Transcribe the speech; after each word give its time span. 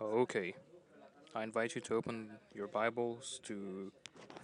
Okay. 0.00 0.54
I 1.34 1.42
invite 1.42 1.74
you 1.74 1.80
to 1.80 1.96
open 1.96 2.30
your 2.54 2.68
Bibles 2.68 3.40
to 3.42 3.90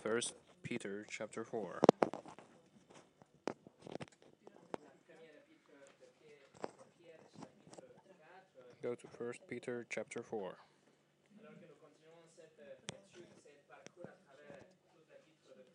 First 0.03 0.35
Peter 0.65 1.07
chapter 1.09 1.45
4. 1.45 1.81
Go 8.83 8.97
to 8.97 9.07
First 9.17 9.43
Peter 9.49 9.87
chapter 9.89 10.25
4. 10.25 10.57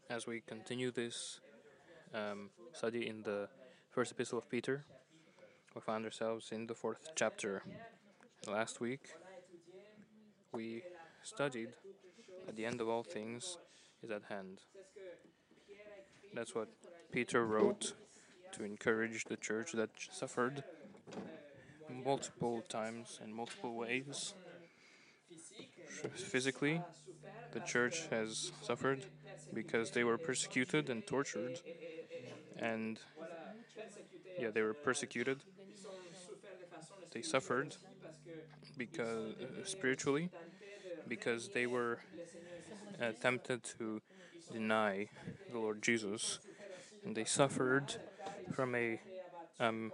As 0.10 0.28
we 0.28 0.42
continue 0.42 0.92
this 0.92 1.40
um, 2.14 2.50
study 2.74 3.08
in 3.08 3.24
the 3.24 3.48
first 3.92 4.12
epistle 4.12 4.40
of 4.40 4.50
Peter, 4.50 4.84
we 5.74 5.80
find 5.80 6.04
ourselves 6.04 6.52
in 6.52 6.68
the 6.68 6.76
fourth 6.76 7.08
chapter. 7.16 7.64
Last 8.46 8.82
week, 8.82 9.12
we 10.54 10.84
studied 11.24 11.70
at 12.48 12.56
the 12.56 12.66
end 12.66 12.82
of 12.82 12.90
all 12.90 13.04
things 13.04 13.58
is 14.04 14.12
at 14.12 14.24
hand. 14.30 14.60
That's 16.34 16.56
what 16.56 16.70
Peter 17.12 17.46
wrote 17.46 17.94
to 18.54 18.64
encourage 18.64 19.26
the 19.26 19.38
church 19.38 19.74
that 19.74 19.90
suffered 20.12 20.64
multiple 21.90 22.62
times 22.70 23.20
in 23.24 23.34
multiple 23.34 23.76
ways. 23.76 24.34
Physically, 26.16 26.82
the 27.52 27.60
church 27.62 28.08
has 28.12 28.52
suffered 28.62 29.06
because 29.54 29.92
they 29.92 30.04
were 30.04 30.18
persecuted 30.18 30.90
and 30.90 31.06
tortured, 31.06 31.60
and 32.58 33.00
yeah, 34.40 34.50
they 34.52 34.62
were 34.62 34.74
persecuted. 34.74 35.40
They 37.12 37.22
suffered 37.22 37.76
because 38.78 39.34
uh, 39.42 39.66
spiritually 39.66 40.30
because 41.08 41.50
they 41.50 41.66
were 41.66 42.00
uh, 43.02 43.12
tempted 43.22 43.64
to 43.78 44.02
deny 44.52 45.08
the 45.52 45.58
Lord 45.60 45.82
Jesus, 45.82 46.40
and 47.06 47.16
they 47.16 47.26
suffered 47.26 47.96
from 48.54 48.76
a 48.76 49.00
um, 49.60 49.92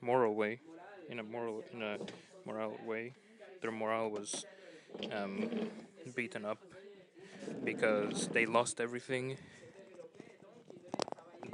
moral 0.00 0.34
way, 0.34 0.60
in 1.08 1.18
a 1.18 1.22
moral 1.22 1.64
in 1.72 1.82
a 1.82 1.98
moral 2.46 2.76
way. 2.86 3.12
Their 3.60 3.70
morale 3.70 4.10
was 4.10 4.44
um, 5.12 5.48
beaten 6.14 6.44
up 6.44 6.58
because 7.64 8.28
they 8.28 8.46
lost 8.46 8.80
everything 8.80 9.36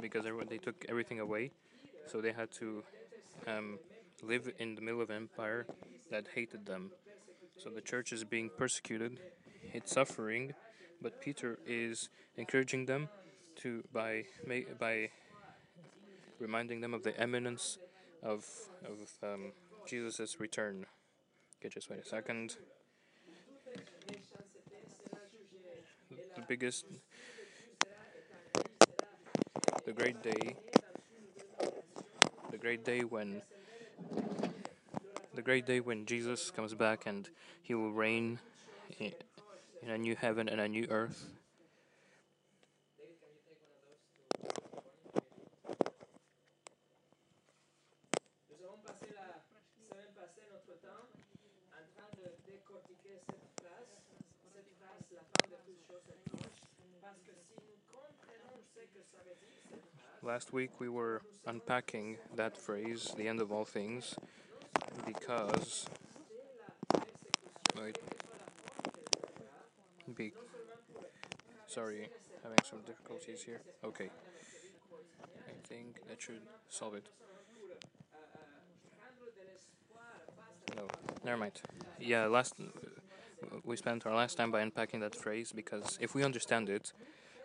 because 0.01 0.25
they 0.49 0.57
took 0.57 0.85
everything 0.87 1.19
away, 1.19 1.51
so 2.07 2.21
they 2.21 2.31
had 2.31 2.51
to 2.53 2.83
um, 3.47 3.79
live 4.23 4.51
in 4.59 4.75
the 4.75 4.81
middle 4.81 5.01
of 5.01 5.09
an 5.09 5.15
empire 5.15 5.65
that 6.11 6.27
hated 6.35 6.65
them. 6.65 6.91
So 7.57 7.69
the 7.69 7.81
church 7.81 8.13
is 8.13 8.23
being 8.23 8.49
persecuted, 8.57 9.19
it's 9.73 9.91
suffering, 9.91 10.53
but 11.01 11.19
Peter 11.21 11.59
is 11.65 12.09
encouraging 12.35 12.85
them 12.85 13.09
to 13.57 13.83
by 13.93 14.25
by 14.79 15.09
reminding 16.39 16.81
them 16.81 16.93
of 16.93 17.03
the 17.03 17.19
eminence 17.19 17.77
of 18.23 18.45
of 18.85 18.97
um, 19.23 19.51
Jesus' 19.87 20.39
return. 20.39 20.85
Okay, 21.59 21.69
just 21.69 21.89
wait 21.89 21.99
a 21.99 22.05
second. 22.05 22.55
The 26.35 26.45
biggest, 26.47 26.85
the 29.85 29.91
great 29.91 30.23
day, 30.23 30.55
the 32.49 32.57
great 32.57 32.85
day 32.85 33.01
when 33.01 33.41
the 35.39 35.41
great 35.41 35.65
day 35.65 35.79
when 35.79 36.05
Jesus 36.05 36.51
comes 36.51 36.73
back 36.73 37.05
and 37.05 37.29
he 37.61 37.73
will 37.73 37.91
reign 37.91 38.39
in 38.99 39.13
a 39.89 39.97
new 39.97 40.15
heaven 40.15 40.49
and 40.49 40.59
a 40.59 40.67
new 40.67 40.85
earth. 40.89 41.29
Last 60.21 60.51
week 60.51 60.71
we 60.79 60.89
were 60.89 61.21
unpacking 61.47 62.17
that 62.35 62.57
phrase, 62.57 63.13
the 63.15 63.27
end 63.27 63.41
of 63.41 63.51
all 63.51 63.63
things, 63.63 64.15
because 65.05 65.87
be 70.15 70.33
sorry, 71.67 72.09
having 72.43 72.57
some 72.63 72.79
difficulties 72.85 73.43
here. 73.43 73.61
Okay, 73.83 74.09
I 75.47 75.67
think 75.67 76.05
that 76.09 76.21
should 76.21 76.41
solve 76.67 76.95
it. 76.95 77.07
No, 80.75 80.87
never 81.23 81.37
mind. 81.37 81.61
Yeah, 81.99 82.25
last 82.25 82.55
we 83.63 83.77
spent 83.77 84.05
our 84.05 84.15
last 84.15 84.35
time 84.35 84.51
by 84.51 84.59
unpacking 84.61 84.99
that 84.99 85.15
phrase 85.15 85.53
because 85.55 85.97
if 86.01 86.13
we 86.13 86.23
understand 86.23 86.67
it, 86.69 86.91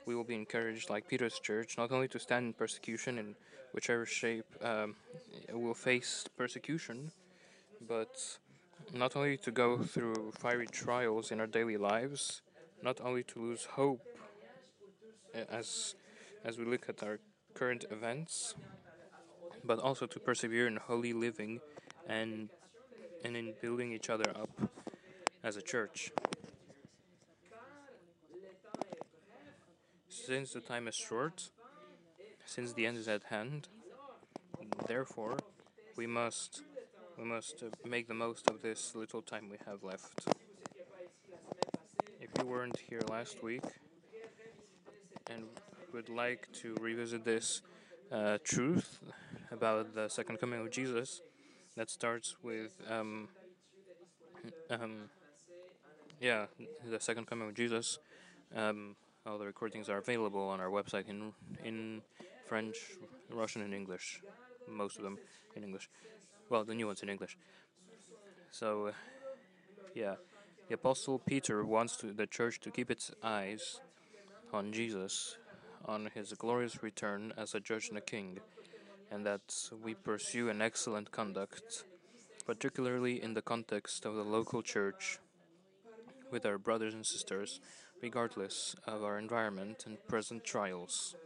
we 0.07 0.15
will 0.15 0.25
be 0.25 0.35
encouraged, 0.35 0.91
like 0.91 1.09
Peter's 1.09 1.39
church, 1.39 1.77
not 1.79 1.91
only 1.93 2.09
to 2.09 2.19
stand 2.19 2.47
in 2.47 2.53
persecution 2.53 3.19
in 3.19 3.35
whichever 3.73 4.07
shape 4.07 4.47
um, 4.63 4.95
will 5.53 5.75
face 5.75 6.27
persecution, 6.37 7.11
but 7.89 8.39
not 8.93 9.17
only 9.17 9.37
to 9.39 9.51
go 9.51 9.79
through 9.79 10.33
fiery 10.39 10.67
trials 10.67 11.31
in 11.31 11.41
our 11.41 11.47
daily 11.47 11.77
lives, 11.77 12.43
not 12.83 13.01
only 13.01 13.23
to 13.23 13.41
lose 13.41 13.65
hope 13.65 14.01
as 15.51 15.95
as 16.45 16.59
we 16.59 16.65
look 16.65 16.89
at 16.89 17.03
our 17.03 17.19
current 17.55 17.85
events, 17.91 18.55
but 19.65 19.79
also 19.79 20.07
to 20.07 20.21
persevere 20.21 20.67
in 20.67 20.77
holy 20.77 21.13
living 21.13 21.61
and 22.07 22.51
and 23.25 23.37
in 23.37 23.55
building 23.63 23.93
each 23.93 24.11
other 24.11 24.31
up 24.37 24.51
as 25.43 25.57
a 25.57 25.63
church. 25.63 26.13
Since 30.27 30.55
the 30.55 30.61
time 30.61 30.89
is 30.89 30.95
short, 30.95 31.51
since 32.47 32.73
the 32.73 32.87
end 32.87 32.97
is 32.97 33.09
at 33.09 33.25
hand, 33.25 33.69
therefore 34.89 35.37
we 35.99 36.07
must 36.07 36.63
we 37.19 37.25
must 37.25 37.63
make 37.85 38.09
the 38.09 38.15
most 38.15 38.49
of 38.49 38.63
this 38.63 38.95
little 38.95 39.21
time 39.21 39.51
we 39.51 39.59
have 39.67 39.83
left. 39.83 40.27
If 42.23 42.31
you 42.39 42.47
weren't 42.47 42.79
here 42.89 43.03
last 43.11 43.43
week 43.43 43.65
and 45.31 45.45
would 45.93 46.09
like 46.09 46.49
to 46.63 46.75
revisit 46.81 47.27
this 47.27 47.61
uh, 48.11 48.39
truth 48.43 49.01
about 49.51 49.95
the 49.95 50.09
second 50.09 50.39
coming 50.39 50.59
of 50.59 50.71
Jesus, 50.71 51.21
that 51.77 51.91
starts 51.91 52.37
with 52.43 52.81
um, 52.91 53.29
um, 54.71 55.11
yeah, 56.19 56.47
the 56.83 56.99
second 56.99 57.27
coming 57.27 57.49
of 57.49 57.55
Jesus. 57.55 57.99
Um, 58.57 58.97
all 59.27 59.39
the 59.39 59.47
recordings 59.47 59.89
are 59.89 59.99
available 59.99 60.49
on 60.49 60.61
our 60.61 60.69
website 60.69 61.09
in 61.09 61.33
in 61.65 62.03
French, 62.47 62.77
Russian, 63.31 63.63
and 63.63 63.73
English. 63.73 64.21
Most 64.69 64.99
of 64.99 65.03
them 65.03 65.19
in 65.57 65.65
English. 65.65 65.89
Well, 66.51 66.65
the 66.65 66.75
new 66.75 66.87
ones 66.87 67.03
in 67.03 67.09
English. 67.09 67.39
So, 68.51 68.89
uh, 68.89 68.93
yeah, 69.95 70.17
the 70.69 70.75
Apostle 70.75 71.19
Peter 71.19 71.65
wants 71.65 71.97
to, 71.97 72.13
the 72.13 72.27
church 72.27 72.61
to 72.61 72.71
keep 72.71 72.91
its 72.91 73.11
eyes 73.23 73.81
on 74.53 74.73
Jesus, 74.73 75.39
on 75.87 76.11
his 76.15 76.33
glorious 76.35 76.83
return 76.83 77.33
as 77.37 77.55
a 77.55 77.61
judge 77.61 77.89
and 77.89 77.99
a 77.99 78.03
king, 78.03 78.41
and 79.11 79.25
that 79.25 79.55
we 79.83 79.95
pursue 79.95 80.51
an 80.51 80.61
excellent 80.61 81.11
conduct, 81.11 81.85
particularly 82.47 83.23
in 83.23 83.35
the 83.35 83.43
context 83.43 84.05
of 84.05 84.15
the 84.15 84.23
local 84.23 84.63
church, 84.63 85.19
with 86.31 86.45
our 86.45 86.59
brothers 86.59 86.95
and 86.95 87.07
sisters, 87.07 87.61
regardless 88.05 88.77
of 88.87 89.03
our 89.03 89.19
environment 89.19 89.85
and 89.87 89.97
present 90.07 90.45
trials. 90.45 91.17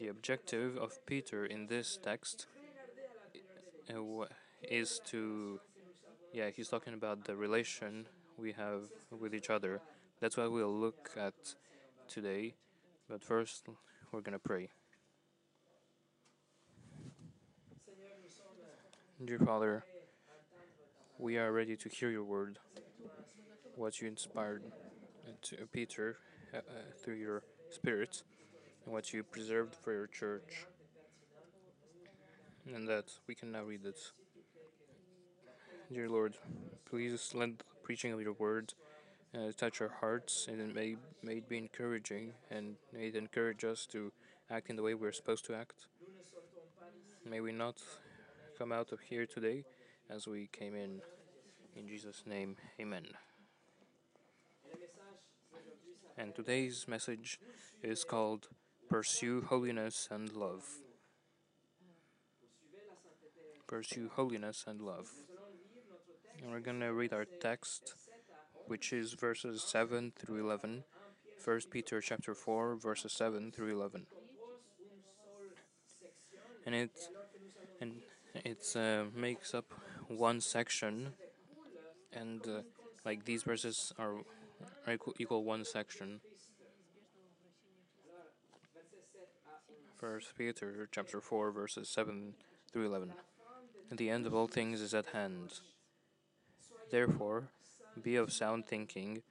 The 0.00 0.08
objective 0.08 0.78
of 0.78 0.90
Peter 1.04 1.44
in 1.44 1.66
this 1.66 1.98
text 2.02 2.46
uh, 3.90 4.24
is 4.62 4.98
to, 5.10 5.60
yeah, 6.32 6.48
he's 6.56 6.68
talking 6.68 6.94
about 6.94 7.26
the 7.26 7.36
relation 7.36 8.06
we 8.38 8.52
have 8.52 8.80
with 9.10 9.34
each 9.34 9.50
other. 9.50 9.82
That's 10.20 10.38
what 10.38 10.50
we'll 10.50 10.78
look 10.86 11.10
at 11.28 11.34
today. 12.08 12.54
But 13.10 13.22
first, 13.22 13.68
we're 14.10 14.22
going 14.22 14.38
to 14.40 14.46
pray. 14.52 14.70
Dear 19.22 19.38
Father, 19.38 19.84
we 21.18 21.38
are 21.38 21.52
ready 21.52 21.76
to 21.76 21.88
hear 21.88 22.10
your 22.10 22.24
word, 22.24 22.58
what 23.76 24.00
you 24.00 24.08
inspired 24.08 24.64
to 25.42 25.56
Peter 25.72 26.16
uh, 26.52 26.58
uh, 26.58 26.60
through 26.98 27.14
your 27.14 27.44
Spirit 27.70 28.24
and 28.84 28.92
what 28.92 29.12
you 29.12 29.22
preserved 29.22 29.76
for 29.76 29.92
your 29.92 30.08
church, 30.08 30.66
and 32.66 32.88
that 32.88 33.04
we 33.28 33.36
can 33.36 33.52
now 33.52 33.62
read 33.62 33.86
it. 33.86 34.00
Dear 35.92 36.08
Lord, 36.08 36.34
please 36.84 37.30
let 37.34 37.58
the 37.58 37.64
preaching 37.84 38.12
of 38.12 38.20
your 38.20 38.32
word 38.32 38.74
uh, 39.32 39.52
touch 39.56 39.80
our 39.80 39.94
hearts, 40.00 40.48
and 40.50 40.60
it 40.60 40.74
may, 40.74 40.96
may 41.22 41.34
it 41.34 41.48
be 41.48 41.56
encouraging, 41.56 42.32
and 42.50 42.74
may 42.92 43.06
it 43.06 43.14
encourage 43.14 43.64
us 43.64 43.86
to 43.86 44.10
act 44.50 44.70
in 44.70 44.76
the 44.76 44.82
way 44.82 44.92
we're 44.92 45.12
supposed 45.12 45.46
to 45.46 45.54
act. 45.54 45.86
May 47.24 47.40
we 47.40 47.52
not 47.52 47.76
come 48.56 48.72
out 48.72 48.92
of 48.92 49.00
here 49.00 49.26
today 49.26 49.64
as 50.08 50.28
we 50.28 50.48
came 50.52 50.76
in. 50.76 51.00
In 51.76 51.88
Jesus' 51.88 52.22
name, 52.24 52.56
amen. 52.80 53.06
And 56.16 56.34
today's 56.34 56.86
message 56.86 57.40
is 57.82 58.04
called 58.04 58.48
Pursue 58.88 59.42
Holiness 59.48 60.08
and 60.10 60.32
Love. 60.32 60.62
Pursue 63.66 64.10
Holiness 64.14 64.64
and 64.68 64.80
Love. 64.80 65.10
And 66.40 66.52
we're 66.52 66.60
going 66.60 66.80
to 66.80 66.92
read 66.92 67.12
our 67.12 67.24
text, 67.24 67.94
which 68.68 68.92
is 68.92 69.14
verses 69.14 69.64
7 69.64 70.12
through 70.16 70.44
11. 70.44 70.84
1 71.44 71.60
Peter 71.70 72.00
chapter 72.00 72.34
4, 72.34 72.76
verses 72.76 73.12
7 73.12 73.50
through 73.50 73.72
11. 73.72 74.06
And 76.66 76.74
it, 76.74 76.92
and 77.80 77.94
it 78.34 78.64
uh, 78.76 79.04
makes 79.14 79.54
up 79.54 79.72
one 80.08 80.40
section, 80.40 81.12
and 82.12 82.46
uh, 82.46 82.62
like 83.04 83.24
these 83.24 83.42
verses 83.42 83.92
are 83.98 84.16
equal, 84.92 85.14
equal 85.18 85.44
one 85.44 85.64
section. 85.64 86.20
First 89.96 90.36
Peter 90.36 90.88
chapter 90.92 91.20
4 91.20 91.50
verses 91.50 91.88
7 91.88 92.34
through 92.70 92.86
11. 92.86 93.12
And 93.88 93.98
the 93.98 94.10
end 94.10 94.26
of 94.26 94.34
all 94.34 94.46
things 94.46 94.80
is 94.80 94.92
at 94.92 95.06
hand. 95.06 95.60
Therefore, 96.90 97.48
be 98.02 98.16
of 98.16 98.32
sound 98.32 98.66
thinking 98.66 99.22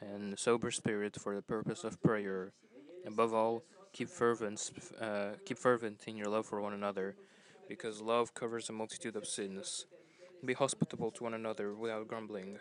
and 0.00 0.38
sober 0.38 0.70
spirit 0.70 1.16
for 1.18 1.34
the 1.34 1.42
purpose 1.42 1.84
of 1.84 2.02
prayer. 2.02 2.52
Above 3.06 3.32
all, 3.32 3.62
keep 3.92 4.08
fervent, 4.08 4.70
uh, 5.00 5.30
keep 5.44 5.58
fervent 5.58 6.02
in 6.06 6.16
your 6.16 6.28
love 6.28 6.46
for 6.46 6.60
one 6.60 6.74
another, 6.74 7.16
because 7.68 8.00
love 8.00 8.34
covers 8.34 8.68
a 8.68 8.72
multitude 8.72 9.16
of 9.16 9.26
sins. 9.26 9.86
Be 10.44 10.54
hospitable 10.54 11.10
to 11.12 11.24
one 11.24 11.34
another 11.34 11.74
without 11.74 12.08
grumbling. 12.08 12.58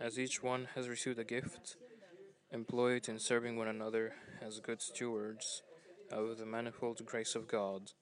As 0.00 0.18
each 0.18 0.42
one 0.42 0.68
has 0.74 0.88
received 0.88 1.18
a 1.18 1.24
gift, 1.24 1.76
employ 2.52 2.92
it 2.92 3.08
in 3.08 3.18
serving 3.18 3.56
one 3.56 3.68
another 3.68 4.14
as 4.40 4.60
good 4.60 4.80
stewards 4.80 5.62
of 6.10 6.38
the 6.38 6.46
manifold 6.46 7.04
grace 7.04 7.34
of 7.34 7.48
God. 7.48 7.92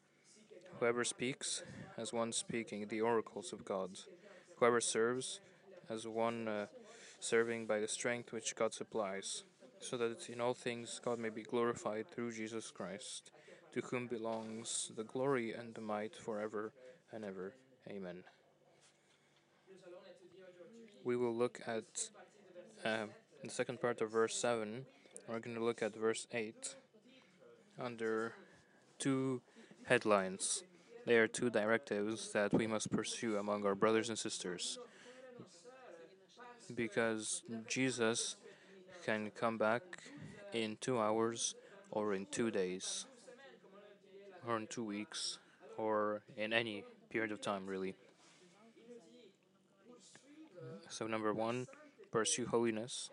Whoever 0.79 1.05
speaks, 1.05 1.63
as 1.97 2.13
one 2.13 2.33
speaking 2.33 2.87
the 2.89 3.01
oracles 3.01 3.53
of 3.53 3.65
God. 3.65 3.91
Whoever 4.59 4.81
serves, 4.81 5.41
as 5.89 6.07
one 6.07 6.47
uh, 6.47 6.67
serving 7.21 7.67
by 7.67 7.81
the 7.81 7.89
strength 7.89 8.33
which 8.33 8.55
God 8.55 8.73
supplies, 8.73 9.45
so 9.81 9.97
that 9.97 10.29
in 10.29 10.41
all 10.41 10.55
things 10.55 11.01
God 11.05 11.19
may 11.19 11.31
be 11.31 11.43
glorified 11.43 12.07
through 12.09 12.33
Jesus 12.33 12.71
Christ, 12.71 13.31
to 13.79 13.87
whom 13.87 14.09
belongs 14.09 14.91
the 14.97 15.05
glory 15.05 15.53
and 15.53 15.73
the 15.75 15.81
might 15.81 16.17
forever 16.17 16.73
and 17.13 17.25
ever. 17.25 17.55
Amen. 17.89 18.25
We 21.05 21.15
will 21.15 21.33
look 21.33 21.61
at 21.65 21.85
uh, 22.85 23.07
the 23.45 23.51
second 23.51 23.81
part 23.81 24.01
of 24.01 24.11
verse 24.11 24.35
7. 24.35 24.85
We're 25.29 25.39
going 25.39 25.55
to 25.55 25.63
look 25.63 25.81
at 25.81 25.95
verse 25.95 26.27
8 26.33 26.75
under 27.81 28.33
two 28.99 29.43
headlines. 29.85 30.65
They 31.07 31.17
are 31.19 31.29
two 31.29 31.49
directives 31.49 32.33
that 32.33 32.53
we 32.53 32.67
must 32.67 32.91
pursue 32.91 33.37
among 33.37 33.65
our 33.65 33.77
brothers 33.77 34.09
and 34.09 34.19
sisters. 34.19 34.77
Because 36.75 37.45
Jesus 37.69 38.35
can 39.07 39.31
come 39.31 39.57
back 39.57 39.83
in 40.53 40.79
two 40.81 40.99
hours 40.99 41.55
or 41.93 42.13
in 42.13 42.27
two 42.33 42.51
days 42.51 43.07
or 44.47 44.57
in 44.57 44.67
two 44.67 44.85
weeks 44.85 45.39
or 45.77 46.23
in 46.37 46.53
any 46.53 46.85
period 47.11 47.33
of 47.33 47.41
time, 47.41 47.67
really. 47.67 47.95
So, 50.89 51.07
number 51.07 51.33
one, 51.33 51.67
pursue 52.11 52.47
holiness, 52.47 53.11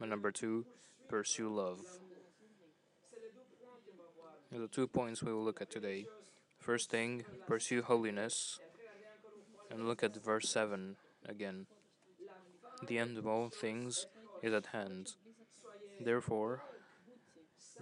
and 0.00 0.10
number 0.10 0.30
two, 0.30 0.66
pursue 1.08 1.48
love. 1.48 1.80
The 4.50 4.68
two 4.68 4.86
points 4.86 5.22
we 5.22 5.32
will 5.32 5.44
look 5.44 5.60
at 5.60 5.70
today. 5.70 6.06
First 6.58 6.90
thing, 6.90 7.24
pursue 7.46 7.82
holiness, 7.82 8.58
and 9.70 9.86
look 9.86 10.02
at 10.02 10.16
verse 10.24 10.48
7 10.48 10.96
again. 11.26 11.66
The 12.86 12.98
end 12.98 13.18
of 13.18 13.26
all 13.26 13.48
things 13.48 14.06
is 14.42 14.52
at 14.52 14.66
hand. 14.66 15.12
Therefore, 16.00 16.62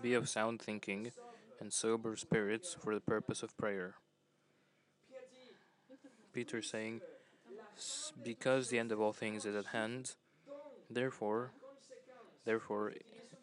be 0.02 0.14
of 0.14 0.28
sound 0.28 0.60
thinking 0.60 1.12
and 1.60 1.72
sober 1.72 2.16
spirits 2.16 2.76
for 2.78 2.94
the 2.94 3.00
purpose 3.00 3.42
of 3.42 3.56
prayer. 3.56 3.94
Peter 6.32 6.60
saying, 6.60 7.00
because 8.22 8.68
the 8.68 8.78
end 8.78 8.92
of 8.92 9.00
all 9.00 9.12
things 9.12 9.46
is 9.46 9.56
at 9.56 9.66
hand, 9.66 10.14
therefore, 10.90 11.52
therefore, 12.44 12.92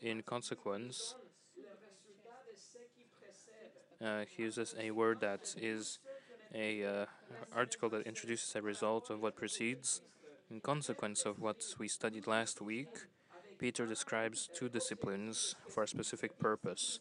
in 0.02 0.22
consequence, 0.22 1.16
uh, 4.04 4.26
he 4.30 4.44
uses 4.44 4.76
a 4.80 4.92
word 4.92 5.22
that 5.22 5.56
is 5.58 6.00
a 6.54 6.84
uh, 6.84 7.06
article 7.56 7.90
that 7.90 8.06
introduces 8.06 8.56
a 8.56 8.62
result 8.62 9.10
of 9.10 9.22
what 9.22 9.36
precedes. 9.36 10.02
In 10.52 10.60
consequence 10.60 11.26
of 11.26 11.40
what 11.40 11.64
we 11.80 11.88
studied 11.88 12.28
last 12.28 12.62
week, 12.62 13.08
Peter 13.58 13.88
describes 13.88 14.50
two 14.54 14.70
disciplines 14.70 15.56
for 15.70 15.84
a 15.84 15.88
specific 15.88 16.38
purpose 16.38 17.00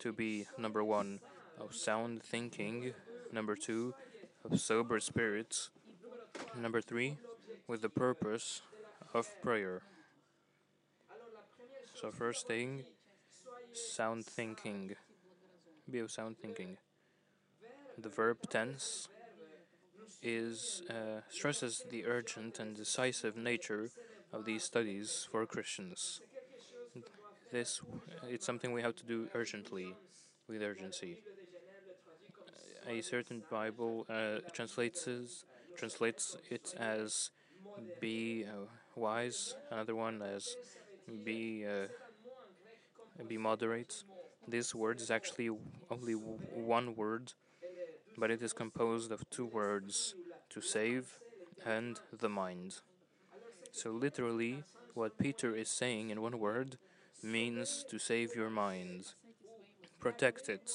to 0.00 0.12
be 0.12 0.46
number 0.56 0.82
one, 0.82 1.20
of 1.60 1.74
sound 1.74 2.22
thinking, 2.22 2.92
number 3.32 3.56
two, 3.56 3.94
of 4.44 4.60
sober 4.60 5.00
spirits, 5.00 5.70
number 6.56 6.80
three, 6.80 7.18
with 7.66 7.82
the 7.82 7.88
purpose 7.88 8.62
of 9.14 9.26
prayer. 9.42 9.82
So, 11.94 12.10
first 12.10 12.46
thing, 12.46 12.84
sound 13.72 14.24
thinking. 14.24 14.94
Be 15.90 15.98
of 15.98 16.10
sound 16.10 16.36
thinking. 16.38 16.76
The 17.96 18.08
verb 18.08 18.38
tense 18.48 19.08
is 20.22 20.82
uh, 20.88 21.22
stresses 21.28 21.84
the 21.90 22.06
urgent 22.06 22.58
and 22.58 22.76
decisive 22.76 23.36
nature 23.36 23.90
of 24.32 24.44
these 24.44 24.62
studies 24.62 25.26
for 25.30 25.46
Christians. 25.46 26.20
This 27.50 27.80
it's 28.28 28.44
something 28.44 28.72
we 28.72 28.82
have 28.82 28.94
to 28.96 29.04
do 29.04 29.28
urgently, 29.34 29.94
with 30.48 30.62
urgency. 30.62 31.18
A 32.86 33.00
certain 33.00 33.42
Bible 33.50 34.06
uh, 34.08 34.40
translates 34.52 35.08
translates 35.76 36.36
it 36.50 36.74
as 36.78 37.30
"be 38.00 38.44
uh, 38.44 38.66
wise." 38.96 39.54
Another 39.70 39.94
one 39.94 40.20
as 40.20 40.56
"be 41.24 41.66
uh, 41.66 41.88
be 43.26 43.38
moderate." 43.38 44.04
This 44.46 44.74
word 44.74 45.00
is 45.00 45.10
actually 45.10 45.50
only 45.90 46.14
one 46.14 46.96
word, 46.96 47.32
but 48.16 48.30
it 48.30 48.42
is 48.42 48.52
composed 48.52 49.10
of 49.10 49.28
two 49.30 49.46
words: 49.46 50.14
to 50.50 50.60
save 50.60 51.18
and 51.64 52.00
the 52.12 52.28
mind. 52.28 52.80
So 53.72 53.90
literally, 53.90 54.64
what 54.94 55.18
Peter 55.18 55.54
is 55.54 55.68
saying 55.68 56.10
in 56.10 56.20
one 56.20 56.38
word 56.38 56.78
means 57.22 57.84
to 57.90 57.98
save 57.98 58.34
your 58.34 58.50
mind, 58.50 59.14
protect 59.98 60.48
it, 60.48 60.70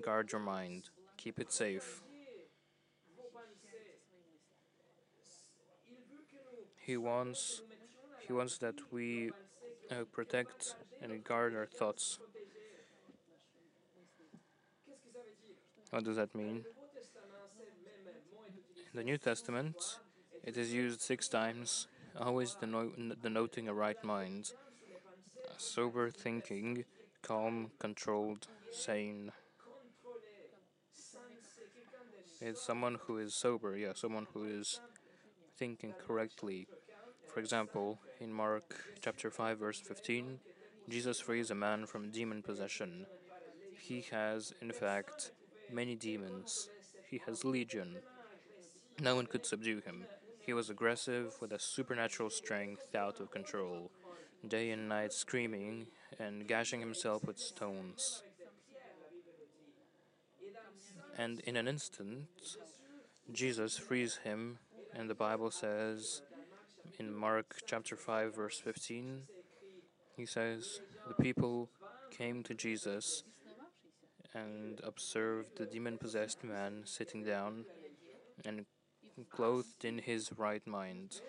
guard 0.00 0.32
your 0.32 0.40
mind, 0.40 0.90
keep 1.16 1.38
it 1.38 1.52
safe. 1.52 2.02
He 6.76 6.96
wants, 6.96 7.62
he 8.26 8.32
wants 8.32 8.58
that 8.58 8.74
we 8.90 9.30
uh, 9.90 10.04
protect 10.12 10.74
and 11.00 11.22
guard 11.24 11.54
our 11.54 11.66
thoughts. 11.66 12.18
What 15.90 16.04
does 16.04 16.16
that 16.16 16.34
mean? 16.34 16.64
In 18.92 18.96
the 18.96 19.04
New 19.04 19.18
Testament, 19.18 19.76
it 20.44 20.56
is 20.56 20.72
used 20.72 21.00
six 21.00 21.28
times, 21.28 21.86
always 22.18 22.56
denoting 23.22 23.68
a 23.68 23.74
right 23.74 24.02
mind 24.04 24.52
sober 25.60 26.10
thinking, 26.10 26.84
calm, 27.22 27.70
controlled, 27.78 28.46
sane. 28.72 29.30
It's 32.40 32.62
someone 32.62 32.96
who 33.06 33.18
is 33.18 33.34
sober, 33.34 33.76
yeah, 33.76 33.92
someone 33.94 34.26
who 34.32 34.44
is 34.44 34.80
thinking 35.58 35.92
correctly. 36.06 36.66
For 37.32 37.40
example, 37.40 37.98
in 38.20 38.32
Mark 38.32 38.74
chapter 39.02 39.30
5, 39.30 39.58
verse 39.58 39.78
15, 39.78 40.38
Jesus 40.88 41.20
frees 41.20 41.50
a 41.50 41.54
man 41.54 41.86
from 41.86 42.10
demon 42.10 42.42
possession. 42.42 43.06
He 43.78 44.06
has, 44.10 44.54
in 44.62 44.72
fact, 44.72 45.32
many 45.70 45.94
demons. 45.94 46.70
He 47.10 47.20
has 47.26 47.44
legion. 47.44 47.96
No 49.00 49.14
one 49.14 49.26
could 49.26 49.44
subdue 49.44 49.82
him. 49.84 50.06
He 50.40 50.54
was 50.54 50.70
aggressive 50.70 51.34
with 51.40 51.52
a 51.52 51.58
supernatural 51.58 52.30
strength 52.30 52.94
out 52.94 53.20
of 53.20 53.30
control, 53.30 53.90
day 54.46 54.70
and 54.70 54.88
night 54.88 55.12
screaming 55.12 55.86
and 56.18 56.46
gashing 56.46 56.80
himself 56.80 57.24
with 57.24 57.38
stones. 57.38 58.22
And 61.16 61.40
in 61.40 61.56
an 61.56 61.68
instant, 61.68 62.28
Jesus 63.32 63.76
frees 63.76 64.16
him, 64.24 64.58
and 64.94 65.08
the 65.08 65.14
Bible 65.14 65.50
says 65.50 66.22
in 66.98 67.14
Mark 67.14 67.56
chapter 67.66 67.96
5, 67.96 68.34
verse 68.34 68.58
15, 68.58 69.22
he 70.16 70.26
says, 70.26 70.80
The 71.08 71.22
people 71.22 71.70
came 72.10 72.42
to 72.44 72.54
Jesus 72.54 73.24
and 74.34 74.80
observed 74.84 75.58
the 75.58 75.66
demon 75.66 75.98
possessed 75.98 76.44
man 76.44 76.82
sitting 76.84 77.24
down 77.24 77.64
and 78.44 78.66
clothed 79.30 79.84
in 79.84 79.98
his 79.98 80.30
right 80.36 80.66
mind. 80.66 81.20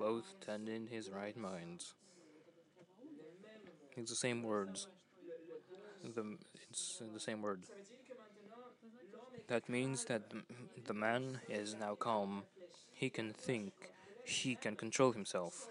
Clothed 0.00 0.48
and 0.48 0.66
in 0.66 0.86
his 0.86 1.10
right 1.10 1.36
mind. 1.36 1.84
It's 3.98 4.10
the 4.10 4.16
same 4.16 4.42
words. 4.42 4.88
The, 6.02 6.38
it's 6.70 7.02
the 7.12 7.20
same 7.20 7.42
word. 7.42 7.64
That 9.48 9.68
means 9.68 10.06
that 10.06 10.30
the, 10.30 10.40
the 10.86 10.94
man 10.94 11.40
is 11.50 11.76
now 11.78 11.96
calm. 11.96 12.44
He 12.94 13.10
can 13.10 13.34
think. 13.34 13.74
He 14.24 14.54
can 14.54 14.74
control 14.74 15.12
himself. 15.12 15.68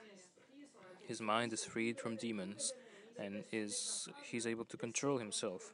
His 1.07 1.19
mind 1.19 1.51
is 1.51 1.65
freed 1.65 1.99
from 1.99 2.15
demons 2.15 2.71
and 3.17 3.45
is 3.51 4.07
he's 4.21 4.45
able 4.45 4.65
to 4.65 4.77
control 4.77 5.17
himself. 5.17 5.73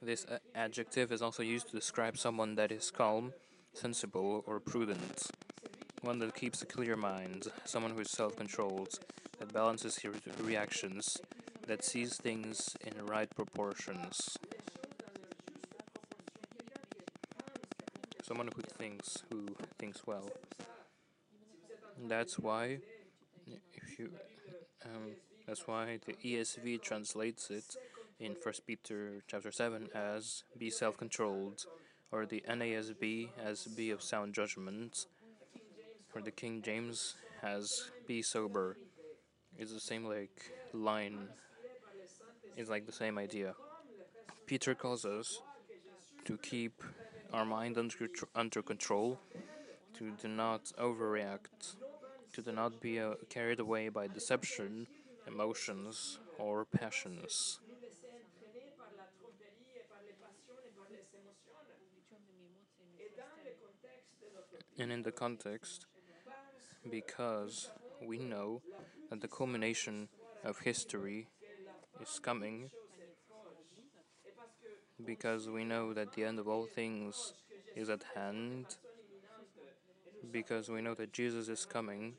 This 0.00 0.24
adjective 0.54 1.12
is 1.12 1.20
also 1.20 1.42
used 1.42 1.68
to 1.68 1.76
describe 1.76 2.16
someone 2.16 2.54
that 2.54 2.72
is 2.72 2.90
calm, 2.90 3.34
sensible, 3.74 4.44
or 4.46 4.60
prudent. 4.60 5.30
One 6.02 6.18
that 6.18 6.34
keeps 6.34 6.62
a 6.62 6.66
clear 6.66 6.96
mind, 6.96 7.46
someone 7.64 7.92
who 7.92 8.00
is 8.00 8.10
self 8.10 8.36
controlled, 8.36 8.98
that 9.38 9.52
balances 9.52 9.96
his 9.98 10.14
reactions, 10.40 11.18
that 11.66 11.84
sees 11.84 12.16
things 12.16 12.76
in 12.84 13.04
right 13.06 13.28
proportions. 13.34 14.36
Someone 18.22 18.48
who 18.54 18.62
thinks, 18.62 19.22
who 19.30 19.46
thinks 19.78 20.06
well. 20.06 20.28
That's 22.08 22.38
why, 22.38 22.78
if 23.46 23.98
you, 23.98 24.10
um, 24.84 25.12
that's 25.46 25.66
why 25.66 25.98
the 26.06 26.14
ESV 26.14 26.82
translates 26.82 27.50
it 27.50 27.76
in 28.18 28.34
First 28.34 28.66
Peter 28.66 29.22
chapter 29.28 29.52
seven 29.52 29.88
as 29.94 30.44
"be 30.58 30.70
self-controlled," 30.70 31.66
or 32.12 32.26
the 32.26 32.44
NASB 32.48 33.30
as 33.42 33.64
"be 33.64 33.90
of 33.90 34.02
sound 34.02 34.34
judgment," 34.34 35.06
or 36.14 36.20
the 36.22 36.30
King 36.30 36.62
James 36.62 37.14
as 37.42 37.90
"be 38.06 38.22
sober." 38.22 38.76
It's 39.58 39.72
the 39.72 39.80
same 39.80 40.04
like 40.04 40.52
line. 40.72 41.28
It's 42.56 42.70
like 42.70 42.86
the 42.86 42.92
same 42.92 43.18
idea. 43.18 43.54
Peter 44.46 44.74
calls 44.74 45.04
us 45.04 45.40
to 46.24 46.38
keep 46.38 46.82
our 47.32 47.44
mind 47.44 47.78
under 47.78 48.08
under 48.34 48.62
control, 48.62 49.18
to 49.94 50.10
do 50.22 50.28
not 50.28 50.64
overreact, 50.78 51.76
to 52.34 52.42
do 52.42 52.52
not 52.52 52.80
be 52.80 53.00
uh, 53.00 53.14
carried 53.30 53.60
away 53.60 53.88
by 53.88 54.06
deception, 54.06 54.86
emotions, 55.26 56.18
or 56.38 56.64
passions. 56.64 57.60
And 64.82 64.90
in 64.92 65.02
the 65.02 65.12
context 65.12 65.86
because 66.90 67.70
we 68.04 68.18
know 68.18 68.60
that 69.10 69.20
the 69.20 69.28
culmination 69.28 70.08
of 70.44 70.58
history 70.58 71.28
is 72.00 72.18
coming 72.18 72.68
because 75.06 75.48
we 75.48 75.64
know 75.64 75.92
that 75.92 76.12
the 76.14 76.24
end 76.24 76.40
of 76.40 76.48
all 76.48 76.66
things 76.66 77.32
is 77.76 77.88
at 77.88 78.02
hand 78.16 78.66
because 80.32 80.68
we 80.68 80.82
know 80.82 80.94
that 80.94 81.12
Jesus 81.12 81.48
is 81.48 81.64
coming 81.64 82.14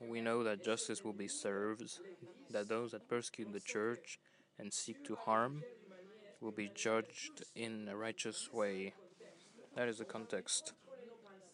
we 0.00 0.22
know 0.22 0.42
that 0.42 0.64
justice 0.64 1.04
will 1.04 1.12
be 1.12 1.28
served 1.28 1.98
that 2.50 2.68
those 2.68 2.92
that 2.92 3.08
persecute 3.08 3.52
the 3.52 3.60
church 3.60 4.18
and 4.58 4.72
seek 4.72 5.04
to 5.04 5.16
harm 5.16 5.62
will 6.40 6.52
be 6.52 6.70
judged 6.74 7.44
in 7.54 7.88
a 7.90 7.96
righteous 7.96 8.52
way. 8.52 8.94
That 9.74 9.88
is 9.88 9.98
the 9.98 10.04
context 10.04 10.72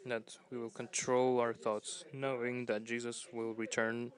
that 0.07 0.37
we 0.51 0.59
will 0.59 0.71
control 0.71 1.41
our 1.41 1.53
thoughts, 1.53 2.05
knowing 2.13 2.67
that 2.67 2.85
Jesus 2.85 3.27
will 3.33 3.55
return, 3.55 4.13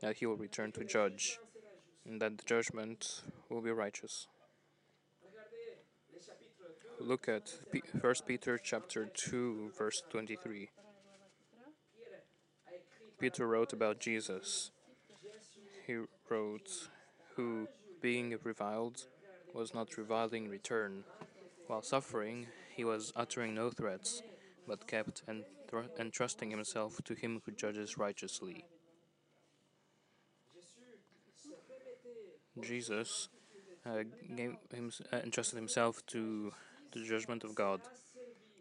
that 0.00 0.16
he 0.16 0.26
will 0.26 0.36
return 0.36 0.72
to 0.72 0.84
judge, 0.84 1.38
and 2.04 2.20
that 2.20 2.38
the 2.38 2.44
judgment 2.44 3.22
will 3.48 3.60
be 3.60 3.70
righteous. 3.70 4.26
Look 7.00 7.28
at 7.28 7.48
First 8.00 8.26
Peter 8.26 8.58
chapter 8.58 9.06
2 9.06 9.72
verse 9.78 10.02
23. 10.10 10.70
Peter 13.20 13.46
wrote 13.46 13.72
about 13.72 14.00
Jesus. 14.00 14.70
He 15.86 15.96
wrote, 16.28 16.88
who, 17.34 17.68
being 18.00 18.36
reviled, 18.42 19.06
was 19.54 19.72
not 19.74 19.96
reviling 19.96 20.46
in 20.46 20.50
return. 20.50 21.04
While 21.66 21.82
suffering, 21.82 22.46
he 22.76 22.84
was 22.84 23.12
uttering 23.16 23.54
no 23.54 23.70
threats 23.70 24.22
but 24.68 24.86
kept 24.86 25.22
entrusting 25.98 26.50
himself 26.50 27.00
to 27.04 27.14
him 27.14 27.40
who 27.44 27.52
judges 27.52 27.96
righteously. 27.96 28.64
Jesus 32.60 33.28
uh, 33.86 34.02
gave 34.36 34.56
him, 34.72 34.90
uh, 35.12 35.16
entrusted 35.18 35.56
himself 35.56 36.04
to 36.06 36.52
the 36.92 37.04
judgment 37.04 37.44
of 37.44 37.54
God. 37.54 37.80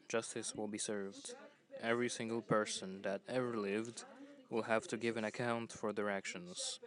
Justice 0.08 0.54
will 0.56 0.68
be 0.68 0.78
served. 0.78 1.34
Every 1.82 2.10
single 2.10 2.42
person 2.42 3.02
that 3.04 3.22
ever 3.28 3.58
lived 3.58 4.04
will 4.50 4.64
have 4.64 4.88
to 4.88 4.98
give 4.98 5.18
an 5.18 5.26
account 5.26 5.72
for 5.72 5.92
their 5.92 6.10
actions. 6.10 6.80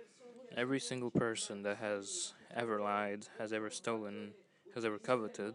Every 0.57 0.81
single 0.81 1.11
person 1.11 1.63
that 1.63 1.77
has 1.79 2.35
ever 2.55 2.81
lied, 2.81 3.27
has 3.39 3.53
ever 3.53 3.71
stolen, 3.71 4.33
has 4.75 4.85
ever 4.85 4.99
coveted, 4.99 5.55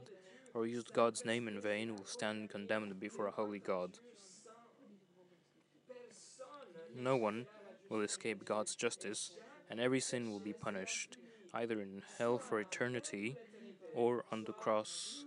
or 0.55 0.65
used 0.65 0.93
God's 0.93 1.25
name 1.25 1.49
in 1.49 1.59
vain 1.59 1.93
will 1.95 2.05
stand 2.05 2.49
condemned 2.49 2.97
before 2.97 3.27
a 3.27 3.31
holy 3.31 3.59
God. 3.59 3.99
No 6.97 7.17
one 7.17 7.45
will 7.89 7.99
escape 7.99 8.45
God's 8.45 8.73
justice, 8.73 9.31
and 9.69 9.81
every 9.81 9.99
sin 9.99 10.31
will 10.31 10.39
be 10.39 10.53
punished, 10.53 11.17
either 11.53 11.81
in 11.81 12.01
hell 12.17 12.37
for 12.37 12.61
eternity 12.61 13.35
or 13.93 14.23
on 14.31 14.45
the 14.45 14.53
cross 14.53 15.25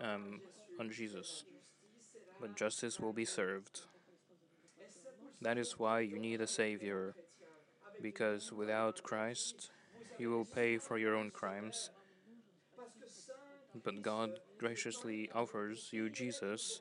um, 0.00 0.40
on 0.78 0.90
Jesus. 0.92 1.44
But 2.40 2.56
justice 2.56 3.00
will 3.00 3.12
be 3.12 3.24
served. 3.24 3.80
That 5.42 5.58
is 5.58 5.80
why 5.80 6.00
you 6.00 6.18
need 6.18 6.40
a 6.40 6.46
Savior, 6.46 7.16
because 8.00 8.52
without 8.52 9.02
Christ, 9.02 9.70
you 10.16 10.30
will 10.30 10.44
pay 10.44 10.78
for 10.78 10.96
your 10.96 11.16
own 11.16 11.30
crimes 11.32 11.90
but 13.82 14.02
God 14.02 14.38
graciously 14.58 15.30
offers 15.34 15.88
you 15.90 16.08
Jesus, 16.10 16.80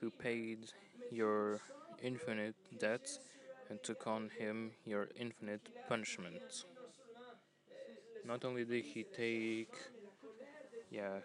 who 0.00 0.10
paid 0.10 0.70
your 1.10 1.60
infinite 2.02 2.54
debt 2.78 3.08
and 3.68 3.82
took 3.82 4.06
on 4.06 4.30
him 4.38 4.72
your 4.84 5.08
infinite 5.18 5.68
punishment. 5.88 6.64
Not 8.24 8.44
only 8.44 8.64
did 8.64 8.84
he 8.84 9.04
take, 9.04 9.74
yeah, 10.90 11.18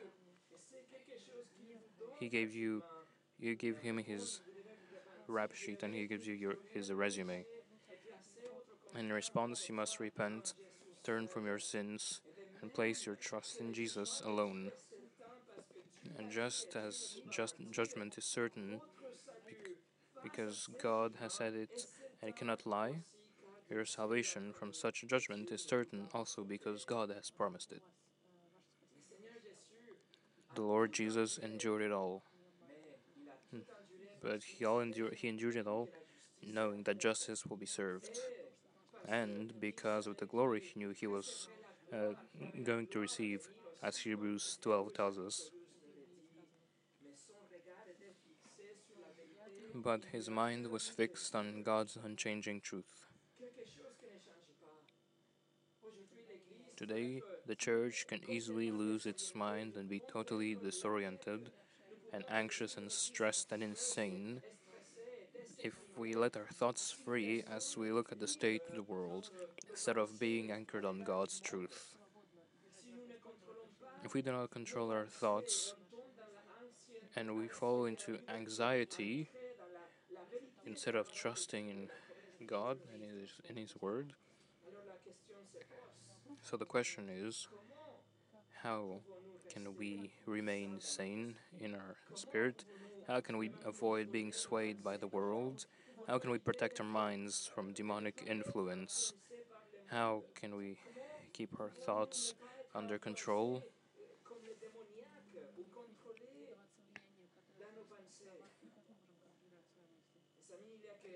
he 2.20 2.30
gave 2.30 2.56
you, 2.56 2.82
you 3.40 3.56
give 3.56 3.78
him 3.80 3.98
his 3.98 4.42
rap 5.28 5.54
sheet 5.54 5.84
and 5.84 5.94
he 5.94 6.08
gives 6.08 6.26
you 6.26 6.34
your, 6.34 6.56
his 6.74 6.92
resume. 6.92 7.46
In 8.98 9.12
response, 9.12 9.70
you 9.70 9.76
must 9.76 10.00
repent, 10.00 10.54
turn 11.04 11.28
from 11.28 11.46
your 11.46 11.60
sins, 11.60 12.22
and 12.62 12.74
place 12.74 13.06
your 13.06 13.16
trust 13.16 13.60
in 13.60 13.74
Jesus 13.74 14.22
alone. 14.26 14.72
Just 16.30 16.76
as 16.76 17.22
just 17.32 17.56
judgment 17.72 18.18
is 18.18 18.26
certain, 18.26 18.82
because 20.24 20.68
God 20.82 21.14
has 21.20 21.34
said 21.34 21.54
it 21.54 21.86
and 22.22 22.30
it 22.30 22.36
cannot 22.36 22.66
lie, 22.66 22.96
your 23.70 23.86
salvation 23.86 24.54
from 24.54 24.74
such 24.74 25.06
judgment 25.08 25.52
is 25.52 25.64
certain 25.64 26.08
also 26.14 26.44
because 26.44 26.86
God 26.86 27.10
has 27.10 27.30
promised 27.30 27.72
it. 27.72 27.82
The 30.56 30.62
Lord 30.62 30.92
Jesus 30.94 31.38
endured 31.38 31.82
it 31.82 31.92
all. 31.92 32.24
But 34.22 34.44
he 34.44 34.66
all 34.66 34.80
endured 34.80 35.14
he 35.16 35.28
endured 35.28 35.56
it 35.56 35.68
all 35.68 35.88
knowing 36.42 36.84
that 36.84 37.00
justice 37.00 37.46
will 37.46 37.58
be 37.58 37.66
served, 37.66 38.20
and 39.08 39.54
because 39.60 40.08
of 40.08 40.18
the 40.18 40.26
glory 40.26 40.62
he 40.62 40.80
knew 40.80 40.92
he 40.92 41.08
was 41.08 41.48
uh, 41.94 42.14
going 42.64 42.88
to 42.88 43.00
receive, 43.00 43.48
as 43.82 43.98
Hebrews 43.98 44.58
12 44.62 44.94
tells 44.94 45.18
us. 45.18 45.52
But 49.84 50.06
his 50.12 50.28
mind 50.28 50.72
was 50.72 50.88
fixed 50.88 51.36
on 51.36 51.62
God's 51.62 52.00
unchanging 52.04 52.62
truth. 52.62 53.06
Today, 56.76 57.22
the 57.46 57.54
church 57.54 58.08
can 58.08 58.22
easily 58.28 58.72
lose 58.72 59.06
its 59.06 59.36
mind 59.36 59.76
and 59.76 59.88
be 59.88 60.02
totally 60.12 60.56
disoriented 60.56 61.52
and 62.12 62.24
anxious 62.28 62.76
and 62.76 62.92
stressed 62.92 63.52
and 63.52 63.62
insane 63.62 64.42
if 65.60 65.74
we 65.96 66.16
let 66.16 66.36
our 66.36 66.48
thoughts 66.52 66.92
free 66.92 67.44
as 67.56 67.78
we 67.78 67.92
look 67.92 68.12
at 68.12 68.20
the 68.20 68.28
state 68.28 68.64
of 68.70 68.76
the 68.76 68.84
world 68.84 69.30
instead 69.70 69.98
of 69.98 70.20
being 70.20 70.52
anchored 70.52 70.86
on 70.86 71.04
God's 71.04 71.40
truth. 71.40 71.94
If 74.04 74.16
we 74.16 74.24
do 74.24 74.32
not 74.32 74.50
control 74.50 74.90
our 74.90 75.06
thoughts 75.06 75.76
and 77.16 77.38
we 77.38 77.48
fall 77.48 77.86
into 77.86 78.18
anxiety 78.28 79.30
instead 80.68 80.96
of 80.96 81.12
trusting 81.12 81.70
in 81.70 81.88
God 82.46 82.78
and 82.94 83.02
His, 83.04 83.30
in 83.50 83.56
His 83.56 83.74
Word, 83.80 84.14
so 86.42 86.58
the 86.58 86.66
question 86.66 87.10
is 87.10 87.48
how 88.64 89.02
can 89.52 89.76
we 89.78 90.12
remain 90.26 90.80
sane 90.80 91.36
in 91.60 91.74
our 91.74 91.96
spirit? 92.16 92.66
How 93.08 93.22
can 93.22 93.38
we 93.38 93.52
avoid 93.66 94.12
being 94.12 94.34
swayed 94.34 94.84
by 94.84 94.98
the 94.98 95.08
world? 95.08 95.66
How 96.08 96.20
can 96.20 96.32
we 96.32 96.38
protect 96.38 96.80
our 96.80 96.86
minds 96.86 97.50
from 97.54 97.74
demonic 97.74 98.24
influence? 98.28 99.14
How 99.88 100.24
can 100.36 100.56
we 100.58 100.78
keep 101.34 101.60
our 101.60 101.70
thoughts 101.70 102.34
under 102.76 102.98
control? 102.98 103.64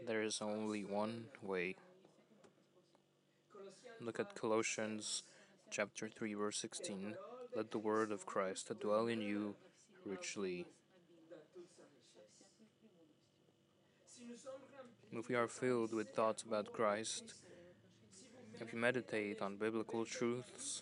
There 0.08 0.24
is 0.24 0.42
only 0.42 0.84
one 0.84 1.26
way. 1.44 1.76
Look 4.00 4.20
at 4.20 4.34
Colossians 4.34 5.24
chapter 5.70 6.10
3 6.10 6.34
verse 6.34 6.58
16. 6.58 7.16
Let 7.56 7.72
the 7.72 7.78
word 7.78 8.12
of 8.12 8.26
Christ 8.26 8.72
dwell 8.80 9.08
in 9.08 9.22
you 9.22 9.56
richly. 10.06 10.66
If 15.12 15.30
we 15.30 15.36
are 15.36 15.48
filled 15.48 15.94
with 15.94 16.10
thoughts 16.10 16.42
about 16.42 16.74
Christ, 16.74 17.34
if 18.60 18.74
you 18.74 18.80
meditate 18.80 19.42
on 19.42 19.58
biblical 19.58 20.06
truths 20.06 20.82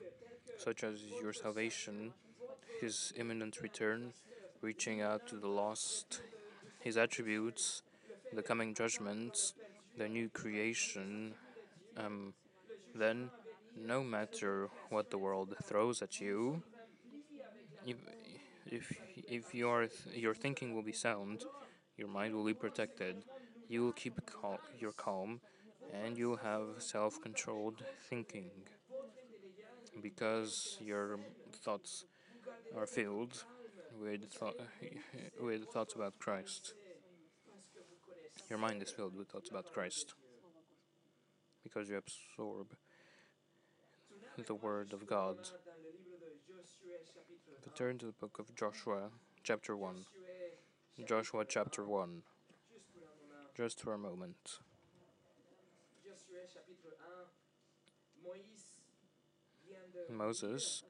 such 0.57 0.83
as 0.83 0.99
your 1.21 1.33
salvation, 1.33 2.13
his 2.79 3.11
imminent 3.17 3.61
return, 3.61 4.13
reaching 4.61 5.01
out 5.01 5.27
to 5.27 5.35
the 5.35 5.47
lost, 5.47 6.21
his 6.79 6.95
attributes, 6.95 7.81
the 8.33 8.43
coming 8.43 8.73
judgments, 8.73 9.53
the 9.97 10.07
new 10.09 10.29
creation, 10.29 11.35
um, 11.97 12.33
then 12.95 13.31
no 13.75 14.03
matter 14.03 14.69
what 14.89 15.11
the 15.11 15.17
world 15.17 15.55
throws 15.63 16.01
at 16.01 16.19
you, 16.19 16.63
if 17.85 17.97
if, 18.65 18.93
if 19.27 19.53
your 19.53 19.87
your 20.13 20.33
thinking 20.35 20.73
will 20.73 20.83
be 20.83 20.93
sound, 20.93 21.45
your 21.97 22.07
mind 22.07 22.33
will 22.35 22.45
be 22.45 22.53
protected. 22.53 23.23
You 23.67 23.83
will 23.83 23.93
keep 23.93 24.19
cal- 24.41 24.61
your 24.77 24.91
calm, 24.93 25.41
and 25.93 26.17
you 26.17 26.29
will 26.29 26.37
have 26.37 26.67
self-controlled 26.79 27.83
thinking 28.09 28.49
because 30.01 30.77
your 30.79 31.19
thoughts 31.63 32.05
are 32.75 32.87
filled 32.87 33.43
with 34.01 34.31
thought, 34.31 34.55
with 35.41 35.65
thoughts 35.69 35.95
about 35.95 36.19
Christ. 36.19 36.73
Your 38.49 38.57
mind 38.57 38.81
is 38.81 38.89
filled 38.89 39.15
with 39.15 39.27
thoughts 39.27 39.51
about 39.51 39.71
Christ 39.71 40.15
because 41.63 41.87
you 41.87 41.97
absorb 41.97 42.75
the 44.47 44.55
Word 44.55 44.91
of 44.91 45.05
God. 45.05 45.37
But 47.63 47.75
turn 47.75 47.99
to 47.99 48.07
the 48.07 48.11
book 48.11 48.39
of 48.39 48.55
Joshua, 48.55 49.09
chapter 49.43 49.77
1. 49.77 50.05
Joshua, 51.07 51.45
chapter 51.47 51.85
1. 51.85 52.23
Just 53.55 53.81
for 53.81 53.93
a 53.93 53.99
moment. 53.99 54.59
Moses 60.09 60.83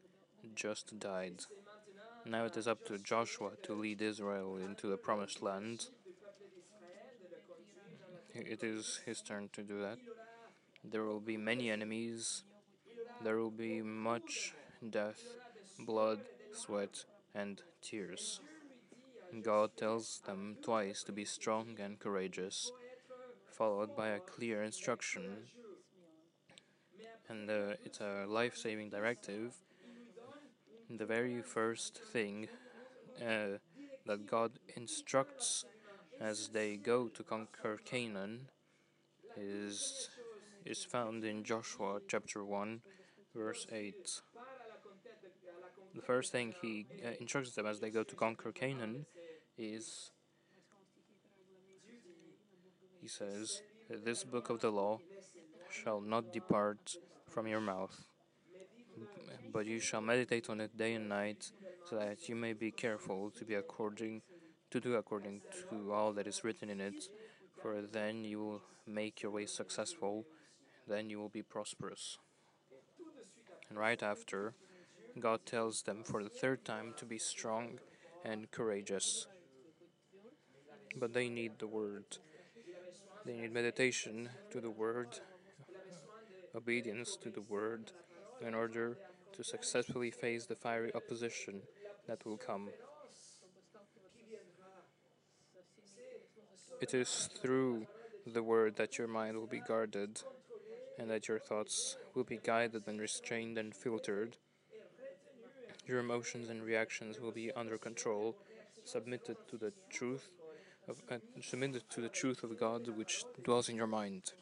just 0.56 0.98
died. 0.98 1.42
Now 2.26 2.46
it 2.46 2.56
is 2.56 2.68
up 2.70 2.86
to 2.86 2.98
Joshua 2.98 3.52
to 3.64 3.74
lead 3.74 4.02
Israel 4.02 4.56
into 4.56 4.88
the 4.88 4.98
promised 4.98 5.42
land. 5.42 5.88
It 8.46 8.64
is 8.64 9.02
his 9.06 9.22
turn 9.22 9.50
to 9.54 9.62
do 9.62 9.82
that. 9.82 9.98
There 10.84 11.04
will 11.04 11.20
be 11.20 11.38
many 11.38 11.70
enemies. 11.70 12.44
There 13.24 13.38
will 13.38 13.52
be 13.52 13.82
much 13.82 14.54
death, 14.90 15.22
blood, 15.80 16.20
sweat, 16.54 17.06
and 17.36 17.62
tears. 17.82 18.40
God 19.42 19.72
tells 19.78 20.22
them 20.26 20.58
twice 20.64 21.04
to 21.04 21.12
be 21.12 21.26
strong 21.26 21.78
and 21.80 22.00
courageous, 22.00 22.72
followed 23.52 23.96
by 23.96 24.10
a 24.10 24.20
clear 24.20 24.64
instruction. 24.64 25.50
And 27.28 27.50
uh, 27.50 27.76
it's 27.86 28.00
a 28.00 28.26
life 28.28 28.58
saving 28.58 28.90
directive. 28.90 29.54
The 30.90 31.06
very 31.06 31.42
first 31.42 32.00
thing 32.12 32.48
uh, 33.22 33.60
that 34.08 34.26
God 34.26 34.54
instructs 34.76 35.66
as 36.20 36.50
they 36.50 36.76
go 36.76 37.08
to 37.08 37.24
conquer 37.24 37.80
Canaan 37.86 38.50
is, 39.38 40.10
is 40.66 40.84
found 40.84 41.24
in 41.24 41.44
Joshua 41.44 42.00
chapter 42.08 42.44
1, 42.44 42.82
verse 43.36 43.66
8. 43.72 43.94
The 45.96 46.02
first 46.02 46.32
thing 46.32 46.54
he 46.62 46.86
uh, 47.06 47.12
instructs 47.20 47.56
them 47.56 47.66
as 47.66 47.80
they 47.80 47.90
go 47.90 48.04
to 48.04 48.16
conquer 48.16 48.52
Canaan 48.52 49.06
is 49.58 50.12
he 53.02 53.08
says, 53.08 53.62
This 53.90 54.24
book 54.24 54.50
of 54.50 54.60
the 54.60 54.70
law 54.70 55.00
shall 55.70 56.02
not 56.02 56.34
depart 56.34 56.96
from 57.30 57.48
your 57.48 57.62
mouth, 57.62 57.96
but 59.52 59.66
you 59.66 59.80
shall 59.80 60.02
meditate 60.02 60.50
on 60.50 60.60
it 60.60 60.78
day 60.78 60.94
and 60.94 61.08
night, 61.08 61.52
so 61.90 61.96
that 61.98 62.28
you 62.28 62.36
may 62.36 62.54
be 62.54 62.72
careful 62.72 63.32
to 63.32 63.46
be 63.46 63.56
according 63.56 64.22
to 64.72 64.80
do 64.80 64.96
according 64.96 65.42
to 65.70 65.92
all 65.92 66.14
that 66.14 66.28
is 66.28 66.44
written 66.44 66.70
in 66.70 66.80
it, 66.80 67.06
for 67.62 67.82
then 67.82 68.24
you 68.24 68.40
will 68.40 68.62
make 68.86 69.22
your 69.22 69.32
way 69.32 69.46
successful, 69.46 70.26
then 70.88 71.10
you 71.10 71.20
will 71.20 71.30
be 71.30 71.42
prosperous. 71.42 72.18
And 73.70 73.78
right 73.78 74.02
after, 74.02 74.54
God 75.20 75.46
tells 75.46 75.84
them 75.84 76.04
for 76.04 76.24
the 76.24 76.30
third 76.30 76.66
time 76.66 76.94
to 76.98 77.06
be 77.06 77.18
strong 77.18 77.80
and 78.24 78.50
courageous. 78.52 79.28
But 80.96 81.14
they 81.14 81.30
need 81.30 81.60
the 81.60 81.68
Word. 81.68 82.18
They 83.26 83.34
need 83.34 83.54
meditation 83.54 84.30
to 84.52 84.62
the 84.62 84.72
Word, 84.72 85.20
obedience 86.56 87.16
to 87.18 87.30
the 87.30 87.42
Word, 87.42 87.92
in 88.42 88.54
order 88.54 88.98
to 89.34 89.44
successfully 89.44 90.10
face 90.10 90.46
the 90.46 90.56
fiery 90.56 90.92
opposition 90.96 91.62
that 92.08 92.26
will 92.26 92.38
come. 92.38 92.70
It 96.82 96.94
is 96.94 97.30
through 97.42 97.88
the 98.26 98.42
Word 98.42 98.78
that 98.78 98.98
your 98.98 99.08
mind 99.08 99.38
will 99.38 99.48
be 99.48 99.60
guarded 99.60 100.22
and 100.98 101.10
that 101.10 101.28
your 101.28 101.40
thoughts 101.40 101.98
will 102.14 102.24
be 102.24 102.40
guided 102.42 102.88
and 102.88 103.00
restrained 103.00 103.58
and 103.58 103.76
filtered. 103.76 104.38
Your 105.86 106.00
emotions 106.00 106.50
and 106.50 106.64
reactions 106.64 107.20
will 107.20 107.32
be 107.32 107.52
under 107.52 107.78
control, 107.78 108.36
submitted 108.86 109.38
to 109.50 109.58
the 109.58 109.74
truth 109.90 110.30
of, 110.88 111.02
uh, 111.10 111.18
submitted 111.42 111.90
to 111.90 112.02
the 112.02 112.10
truth 112.10 112.44
of 112.44 112.58
God 112.58 112.88
which 112.88 113.24
dwells 113.44 113.68
in 113.68 113.76
your 113.76 113.88
mind. 113.88 114.34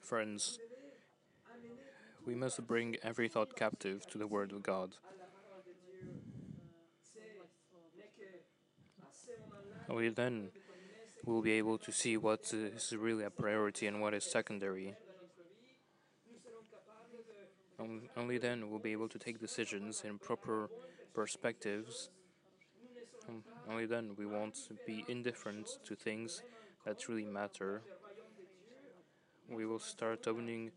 Friends, 0.00 0.58
we 2.24 2.34
must 2.34 2.66
bring 2.66 2.96
every 3.02 3.28
thought 3.28 3.56
captive 3.56 4.06
to 4.10 4.18
the 4.18 4.26
Word 4.26 4.52
of 4.52 4.62
God. 4.62 4.96
Only 9.92 10.08
then 10.08 10.50
we'll 11.24 11.42
be 11.42 11.52
able 11.52 11.78
to 11.78 11.92
see 11.92 12.16
what 12.16 12.52
is 12.52 12.92
really 12.92 13.24
a 13.24 13.30
priority 13.30 13.86
and 13.86 14.00
what 14.00 14.14
is 14.14 14.24
secondary. 14.24 14.96
Only 18.16 18.38
then 18.38 18.70
we'll 18.70 18.78
be 18.78 18.92
able 18.92 19.08
to 19.10 19.18
take 19.18 19.38
decisions 19.38 20.02
in 20.04 20.18
proper 20.18 20.70
perspectives 21.14 22.08
Um, 23.28 23.44
only 23.68 23.86
then 23.86 24.14
we 24.16 24.26
won't 24.26 24.58
be 24.86 25.04
indifferent 25.08 25.68
to 25.84 25.94
things 25.94 26.42
that 26.84 27.08
really 27.08 27.24
matter. 27.24 27.82
We 29.48 29.66
will 29.66 29.78
start 29.78 30.26
owning 30.26 30.72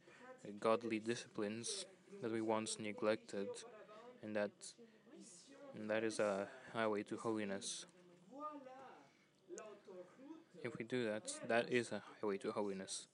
godly 0.60 1.00
disciplines 1.00 1.86
that 2.22 2.32
we 2.32 2.42
once 2.42 2.78
neglected, 2.80 3.48
and 4.22 4.36
that 4.36 4.52
and 5.74 5.90
that 5.90 6.04
is 6.04 6.20
a 6.20 6.48
highway 6.74 7.04
to 7.04 7.18
holiness. 7.18 7.86
If 10.66 10.80
we 10.80 10.84
do 10.84 11.06
that, 11.06 11.32
that 11.48 11.72
is 11.72 11.92
a 11.92 12.02
highway 12.20 12.40
to 12.40 12.52
holiness. 12.52 13.06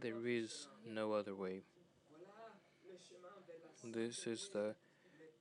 There 0.00 0.26
is 0.26 0.66
no 0.84 1.12
other 1.12 1.36
way. 1.36 1.62
This 3.84 4.26
is 4.26 4.50
the 4.52 4.74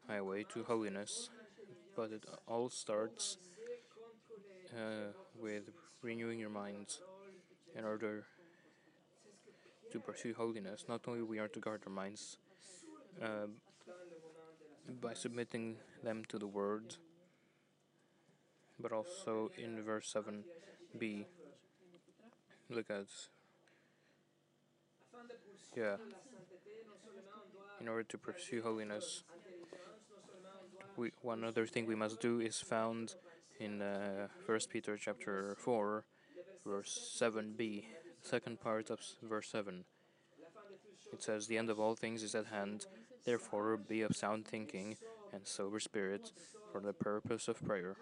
highway 0.08 0.46
to 0.54 0.64
holiness, 0.64 1.32
but 1.96 2.12
it 2.12 2.24
all 2.48 2.70
starts 2.70 3.40
uh, 4.72 5.14
with 5.36 5.72
renewing 6.04 6.38
your 6.40 6.52
minds 6.52 7.02
in 7.76 7.84
order 7.84 8.26
to 9.92 10.00
pursue 10.00 10.36
holiness. 10.36 10.86
Not 10.88 11.02
only 11.08 11.24
we 11.24 11.40
are 11.40 11.48
to 11.48 11.60
guard 11.60 11.82
our 11.88 11.92
minds 11.92 12.38
uh, 13.20 13.48
by 15.02 15.16
submitting 15.16 15.78
them 16.04 16.26
to 16.30 16.38
the 16.38 16.48
Word, 16.48 16.98
but 18.82 18.92
also 18.92 19.52
in 19.58 19.82
verse 19.84 20.14
7b, 20.14 21.26
look 22.70 22.90
at 22.90 23.08
yeah. 25.76 25.96
In 27.80 27.88
order 27.88 28.04
to 28.04 28.18
pursue 28.18 28.62
holiness, 28.62 29.24
we, 30.98 31.12
one 31.22 31.44
other 31.44 31.66
thing 31.66 31.86
we 31.86 31.96
must 31.96 32.20
do 32.20 32.40
is 32.40 32.60
found 32.60 33.16
in 33.60 33.82
uh, 33.82 34.28
First 34.46 34.70
Peter 34.70 34.98
chapter 34.98 35.56
four, 35.58 36.06
verse 36.66 37.12
seven 37.14 37.54
b, 37.58 37.88
second 38.22 38.60
part 38.60 38.90
of 38.90 39.00
verse 39.24 39.50
seven. 39.50 39.86
It 41.14 41.24
says, 41.24 41.48
"The 41.48 41.58
end 41.58 41.70
of 41.70 41.80
all 41.80 41.96
things 41.96 42.22
is 42.24 42.36
at 42.36 42.48
hand. 42.48 42.86
Therefore, 43.26 43.78
be 43.78 44.02
of 44.02 44.16
sound 44.16 44.46
thinking 44.46 44.98
and 45.32 45.48
sober 45.48 45.80
spirit 45.80 46.34
for 46.72 46.82
the 46.82 46.94
purpose 46.94 47.48
of 47.48 47.64
prayer." 47.66 47.96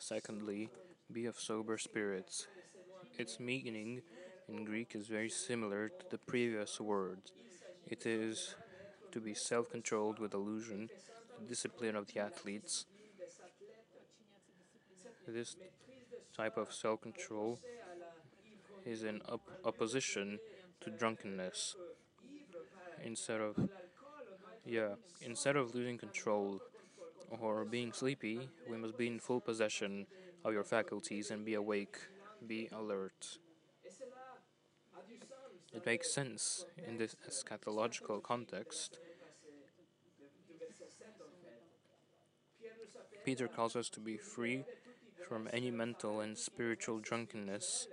Secondly, 0.00 0.70
be 1.12 1.26
of 1.26 1.38
sober 1.38 1.76
spirits. 1.76 2.46
Its 3.18 3.38
meaning 3.38 4.00
in 4.48 4.64
Greek 4.64 4.96
is 4.96 5.06
very 5.08 5.28
similar 5.28 5.90
to 5.90 6.06
the 6.10 6.16
previous 6.16 6.80
word. 6.80 7.20
It 7.86 8.06
is 8.06 8.54
to 9.12 9.20
be 9.20 9.34
self 9.34 9.70
controlled 9.70 10.18
with 10.18 10.32
allusion 10.32 10.88
to 11.36 11.44
discipline 11.46 11.96
of 11.96 12.06
the 12.06 12.20
athletes. 12.20 12.86
This 15.28 15.56
type 16.36 16.56
of 16.56 16.72
self 16.72 17.02
control 17.02 17.58
is 18.86 19.02
in 19.04 19.20
op- 19.28 19.50
opposition 19.64 20.38
to 20.80 20.90
drunkenness. 20.90 21.76
Instead 23.04 23.40
of 23.40 23.68
yeah, 24.64 24.94
instead 25.20 25.56
of 25.56 25.74
losing 25.74 25.98
control 25.98 26.60
or 27.38 27.64
being 27.64 27.92
sleepy, 27.92 28.48
we 28.68 28.76
must 28.76 28.96
be 28.96 29.06
in 29.06 29.18
full 29.20 29.40
possession 29.40 30.06
of 30.44 30.52
your 30.52 30.64
faculties 30.64 31.30
and 31.30 31.44
be 31.44 31.54
awake, 31.54 31.98
be 32.46 32.68
alert. 32.72 33.38
It 35.72 35.86
makes 35.86 36.12
sense 36.12 36.64
in 36.86 36.96
this 36.98 37.14
eschatological 37.28 38.22
context. 38.22 38.98
Peter 43.24 43.48
calls 43.48 43.76
us 43.76 43.88
to 43.90 44.00
be 44.00 44.16
free 44.16 44.64
from 45.28 45.48
any 45.52 45.70
mental 45.70 46.20
and 46.20 46.36
spiritual 46.36 46.98
drunkenness 46.98 47.86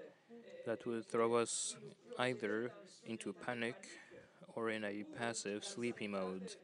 that 0.66 0.86
would 0.86 1.06
throw 1.06 1.36
us 1.36 1.76
either 2.18 2.72
into 3.06 3.34
panic 3.34 3.76
or 4.56 4.70
in 4.70 4.84
a 4.84 5.04
passive, 5.18 5.64
sleepy 5.64 6.08
mode. 6.08 6.56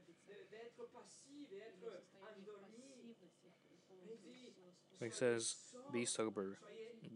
He 5.04 5.10
says, 5.10 5.56
Be 5.92 6.06
sober, 6.06 6.58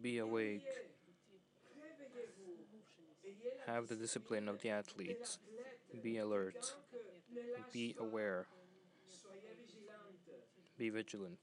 be 0.02 0.17
awake, 0.17 0.67
have 3.65 3.88
the 3.88 3.95
discipline 3.95 4.50
of 4.50 4.62
the 4.62 4.69
athletes, 4.69 5.39
be 6.04 6.17
alert, 6.17 6.76
be 7.71 7.95
aware, 8.00 8.47
be 10.78 10.89
vigilant. 10.89 11.38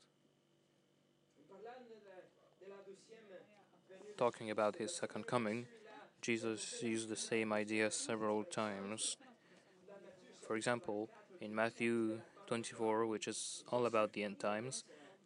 Talking 4.17 4.51
about 4.51 4.77
his 4.77 4.95
second 4.95 5.27
coming, 5.27 5.67
Jesus 6.21 6.83
used 6.83 7.09
the 7.09 7.17
same 7.17 7.53
idea 7.53 7.91
several 7.91 8.45
times. 8.45 9.17
For 10.47 10.57
example, 10.57 11.09
in 11.41 11.55
Matthew 11.55 12.21
24, 12.47 13.07
which 13.07 13.27
is 13.29 13.65
all 13.69 13.87
about 13.87 14.13
the 14.13 14.23
end 14.23 14.39
times, 14.39 14.85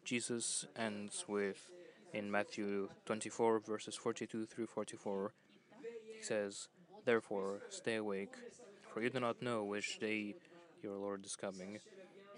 Jesus 0.08 0.64
ends 0.74 1.26
with, 1.28 1.70
in 2.14 2.30
Matthew 2.30 2.88
24, 3.04 3.60
verses 3.60 3.94
42 3.94 4.46
through 4.46 4.66
44, 4.66 5.34
he 6.16 6.22
says, 6.22 6.68
Therefore, 7.04 7.60
stay 7.68 7.96
awake, 7.96 8.34
for 8.90 9.02
you 9.02 9.10
do 9.10 9.20
not 9.20 9.42
know 9.42 9.64
which 9.64 9.98
day 9.98 10.36
your 10.82 10.96
Lord 10.96 11.26
is 11.26 11.36
coming. 11.36 11.80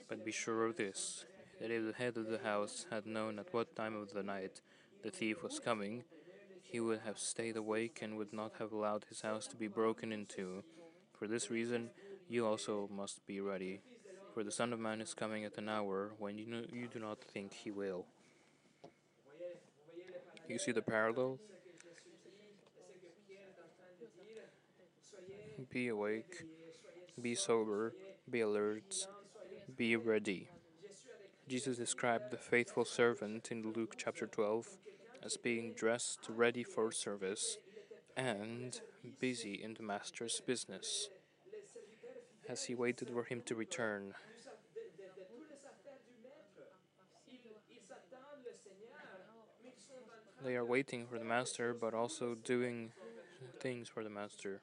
But 0.08 0.24
be 0.24 0.32
sure 0.32 0.66
of 0.66 0.78
this 0.78 1.24
that 1.60 1.70
if 1.70 1.86
the 1.86 1.92
head 1.92 2.16
of 2.16 2.26
the 2.26 2.40
house 2.40 2.86
had 2.90 3.06
known 3.06 3.38
at 3.38 3.54
what 3.54 3.76
time 3.76 3.94
of 3.94 4.14
the 4.14 4.24
night 4.24 4.60
the 5.04 5.12
thief 5.12 5.40
was 5.44 5.60
coming, 5.60 6.02
he 6.64 6.80
would 6.80 7.02
have 7.06 7.20
stayed 7.20 7.56
awake 7.56 8.00
and 8.02 8.16
would 8.16 8.32
not 8.32 8.54
have 8.58 8.72
allowed 8.72 9.04
his 9.08 9.20
house 9.20 9.46
to 9.46 9.54
be 9.54 9.68
broken 9.68 10.10
into. 10.10 10.64
For 11.16 11.28
this 11.28 11.52
reason, 11.52 11.90
you 12.28 12.44
also 12.44 12.88
must 12.92 13.24
be 13.28 13.40
ready, 13.40 13.82
for 14.32 14.44
the 14.44 14.52
Son 14.52 14.72
of 14.72 14.78
Man 14.78 15.00
is 15.00 15.14
coming 15.14 15.44
at 15.44 15.58
an 15.58 15.68
hour 15.68 16.12
when 16.18 16.38
you, 16.38 16.46
know, 16.46 16.62
you 16.72 16.86
do 16.86 16.98
not 16.98 17.18
think 17.22 17.52
he 17.52 17.70
will. 17.70 18.06
You 20.48 20.58
see 20.58 20.72
the 20.72 20.82
parallel? 20.82 21.38
Be 25.70 25.88
awake, 25.88 26.44
be 27.20 27.34
sober, 27.34 27.92
be 28.28 28.40
alert, 28.40 29.06
be 29.76 29.94
ready. 29.96 30.48
Jesus 31.48 31.76
described 31.76 32.30
the 32.30 32.36
faithful 32.36 32.84
servant 32.84 33.50
in 33.50 33.72
Luke 33.72 33.94
chapter 33.96 34.26
12 34.26 34.76
as 35.22 35.36
being 35.36 35.74
dressed 35.74 36.20
ready 36.28 36.64
for 36.64 36.90
service 36.90 37.58
and 38.16 38.80
busy 39.20 39.54
in 39.54 39.74
the 39.74 39.82
master's 39.82 40.40
business 40.46 41.08
as 42.50 42.64
he 42.64 42.74
waited 42.74 43.08
for 43.08 43.22
him 43.22 43.40
to 43.46 43.54
return. 43.54 44.12
They 50.44 50.56
are 50.56 50.64
waiting 50.64 51.06
for 51.06 51.18
the 51.18 51.24
master, 51.24 51.72
but 51.72 51.94
also 51.94 52.34
doing 52.34 52.90
things 53.60 53.88
for 53.88 54.02
the 54.02 54.10
master. 54.10 54.62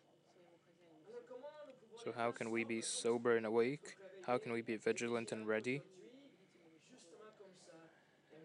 So, 2.03 2.11
how 2.11 2.31
can 2.31 2.51
we 2.51 2.63
be 2.65 2.81
sober 2.81 3.37
and 3.37 3.45
awake? 3.45 3.95
How 4.25 4.37
can 4.37 4.51
we 4.51 4.61
be 4.61 4.75
vigilant 4.75 5.31
and 5.31 5.47
ready? 5.47 5.81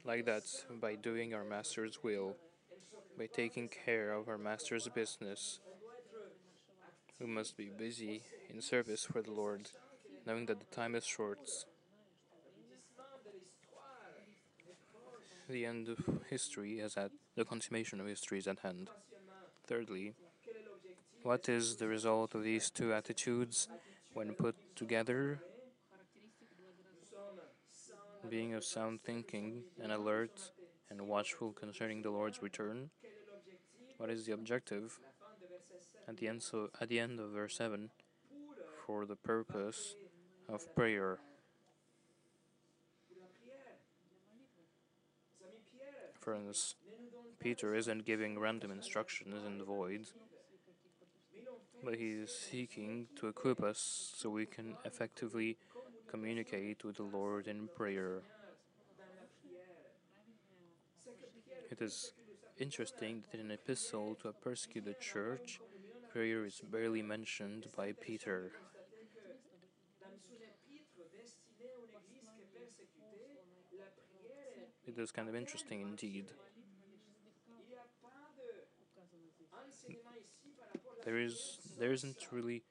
Like 0.05 0.25
that, 0.27 0.45
by 0.81 0.95
doing 0.95 1.35
our 1.35 1.45
master's 1.45 2.03
will, 2.03 2.37
by 3.19 3.27
taking 3.27 3.69
care 3.69 4.13
of 4.13 4.29
our 4.29 4.39
master's 4.39 4.89
business. 4.89 5.59
We 7.23 7.29
must 7.29 7.57
be 7.57 7.71
busy 7.71 8.25
in 8.51 8.61
service 8.61 9.05
for 9.05 9.23
the 9.23 9.31
Lord, 9.31 9.71
knowing 10.27 10.47
that 10.47 10.59
the 10.59 10.75
time 10.75 10.97
is 10.97 11.05
short. 11.05 11.39
The 15.49 15.65
end 15.65 15.89
of 15.89 15.99
history 16.29 16.81
is 16.81 16.97
at 16.97 17.13
the 17.37 17.45
consummation 17.45 18.01
of 18.01 18.09
history 18.09 18.39
is 18.39 18.49
at 18.49 18.59
hand. 18.61 18.91
Thirdly, 19.69 20.15
what 21.23 21.49
is 21.49 21.77
the 21.77 21.87
result 21.87 22.35
of 22.35 22.43
these 22.43 22.71
two 22.71 22.93
attitudes 22.93 23.69
when 24.15 24.35
put 24.35 24.57
together? 24.75 25.39
Being 28.29 28.55
of 28.55 28.65
sound 28.65 29.01
thinking 29.05 29.63
and 29.81 29.93
alert 29.93 30.51
and 30.91 31.03
watchful 31.03 31.53
concerning 31.53 32.03
the 32.03 32.11
Lord's 32.11 32.43
return. 32.43 32.91
What 33.99 34.11
is 34.11 34.27
the 34.27 34.33
objective? 34.33 34.99
At 36.13 36.19
the 36.19 36.29
end, 36.29 36.43
so 36.43 36.69
at 36.81 36.89
the 36.89 37.01
end 37.01 37.19
of 37.19 37.31
verse 37.31 37.57
seven, 37.57 37.91
for 38.87 39.07
the 39.07 39.17
purpose 39.17 39.97
of 40.49 40.75
prayer. 40.75 41.19
Friends, 46.21 46.75
Peter 47.41 47.75
isn't 47.75 48.05
giving 48.05 48.39
random 48.39 48.71
instructions 48.71 49.45
in 49.47 49.57
the 49.59 49.65
void 49.65 50.07
but 51.83 51.97
he 51.97 52.11
is 52.11 52.31
seeking 52.31 53.09
to 53.17 53.27
equip 53.27 53.63
us 53.63 54.13
so 54.17 54.31
we 54.31 54.47
can 54.47 54.77
effectively 54.85 55.57
communicate 56.09 56.85
with 56.85 56.97
the 56.97 57.03
Lord 57.03 57.49
in 57.49 57.69
prayer. 57.75 58.23
It 61.71 61.81
is 61.81 62.13
interesting 62.59 63.25
that 63.31 63.41
in 63.41 63.47
an 63.47 63.51
epistle 63.51 64.17
to 64.23 64.29
a 64.29 64.33
persecuted 64.33 65.01
church, 65.01 65.61
prayer 66.13 66.45
is 66.45 66.61
barely 66.71 67.01
mentioned 67.01 67.67
by 67.75 67.93
Peter. 67.93 68.53
It 74.87 74.99
is 74.99 75.11
kind 75.11 75.29
of 75.29 75.35
interesting 75.35 75.81
indeed. 75.81 76.27
There 81.05 81.19
is 81.19 81.59
there 81.79 81.93
isn't 81.93 82.27
really 82.31 82.63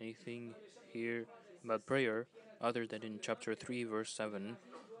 anything 0.00 0.54
here 0.92 1.26
about 1.64 1.86
prayer 1.86 2.26
other 2.60 2.86
than 2.86 3.02
in 3.02 3.18
chapter 3.20 3.54
3 3.54 3.84
verse 3.84 4.12
7 4.12 4.56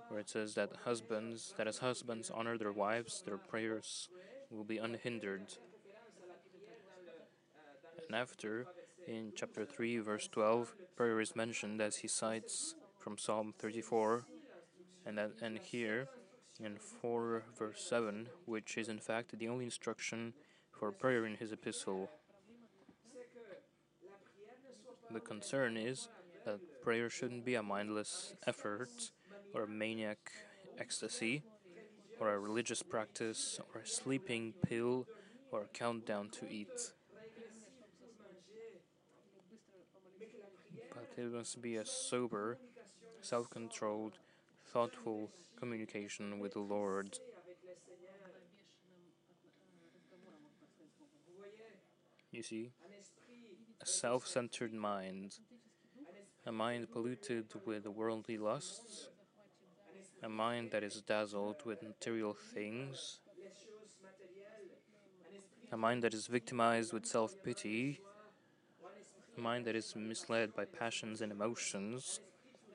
where 0.08 0.20
it 0.20 0.28
says 0.28 0.54
that 0.54 0.70
husbands 0.84 1.54
that 1.56 1.66
as 1.66 1.78
husbands 1.78 2.30
honor 2.30 2.56
their 2.58 2.72
wives 2.72 3.22
their 3.24 3.38
prayers 3.38 4.08
will 4.50 4.64
be 4.64 4.78
unhindered 4.78 5.54
and 8.06 8.16
after 8.16 8.66
in 9.06 9.32
chapter 9.34 9.64
3 9.64 9.98
verse 9.98 10.28
12 10.28 10.74
prayer 10.96 11.20
is 11.20 11.36
mentioned 11.36 11.80
as 11.80 11.96
he 11.98 12.08
cites 12.08 12.74
from 12.98 13.18
psalm 13.18 13.52
34 13.58 14.24
and 15.04 15.18
that 15.18 15.32
and 15.42 15.58
here 15.58 16.08
in 16.60 16.76
4 16.76 17.44
verse 17.58 17.86
7 17.88 18.28
which 18.44 18.76
is 18.76 18.88
in 18.88 18.98
fact 18.98 19.38
the 19.38 19.48
only 19.48 19.64
instruction 19.64 20.34
for 20.70 20.92
prayer 20.92 21.24
in 21.26 21.36
his 21.36 21.52
epistle 21.52 22.10
the 25.10 25.20
concern 25.20 25.76
is 25.76 26.08
that 26.44 26.60
prayer 26.82 27.08
shouldn't 27.08 27.44
be 27.44 27.54
a 27.54 27.62
mindless 27.62 28.34
effort 28.46 29.12
or 29.54 29.64
a 29.64 29.68
maniac 29.68 30.18
ecstasy 30.78 31.42
or 32.20 32.32
a 32.32 32.38
religious 32.38 32.82
practice 32.82 33.60
or 33.72 33.80
a 33.82 33.86
sleeping 33.86 34.54
pill 34.66 35.06
or 35.50 35.62
a 35.62 35.78
countdown 35.78 36.28
to 36.30 36.48
eat. 36.50 36.92
But 40.94 41.05
it 41.16 41.32
must 41.32 41.60
be 41.60 41.76
a 41.76 41.84
sober, 41.84 42.58
self 43.20 43.50
controlled, 43.50 44.18
thoughtful 44.64 45.30
communication 45.58 46.38
with 46.38 46.52
the 46.54 46.60
Lord. 46.60 47.18
You 52.30 52.42
see, 52.42 52.72
a 53.80 53.86
self 53.86 54.26
centered 54.26 54.72
mind, 54.74 55.38
a 56.46 56.50
mind 56.52 56.90
polluted 56.90 57.52
with 57.66 57.86
worldly 57.86 58.38
lusts, 58.38 59.10
a 60.22 60.28
mind 60.28 60.70
that 60.72 60.82
is 60.82 61.00
dazzled 61.00 61.64
with 61.64 61.82
material 61.82 62.34
things, 62.34 63.20
a 65.72 65.76
mind 65.76 66.02
that 66.02 66.12
is 66.14 66.26
victimized 66.26 66.92
with 66.92 67.06
self 67.06 67.40
pity, 67.42 68.00
a 69.36 69.40
mind 69.40 69.66
that 69.66 69.76
is 69.76 69.94
misled 69.96 70.54
by 70.54 70.64
passions 70.64 71.20
and 71.20 71.30
emotions, 71.30 72.20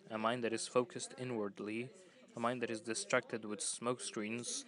a 0.10 0.18
mind 0.18 0.44
that 0.44 0.54
is 0.54 0.68
focused 0.68 1.14
inwardly, 1.18 1.90
a 2.36 2.40
mind 2.40 2.62
that 2.62 2.70
is 2.70 2.82
distracted 2.82 3.46
with 3.46 3.62
smoke 3.62 4.02
screens 4.02 4.66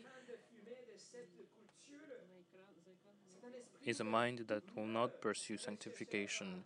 is 3.86 4.00
a 4.00 4.04
mind 4.04 4.46
that 4.48 4.64
will 4.76 4.88
not 4.88 5.22
pursue 5.22 5.58
sanctification. 5.58 6.64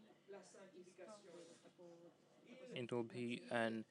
It 2.74 2.92
will 2.92 3.04
be 3.04 3.42
an 3.52 3.86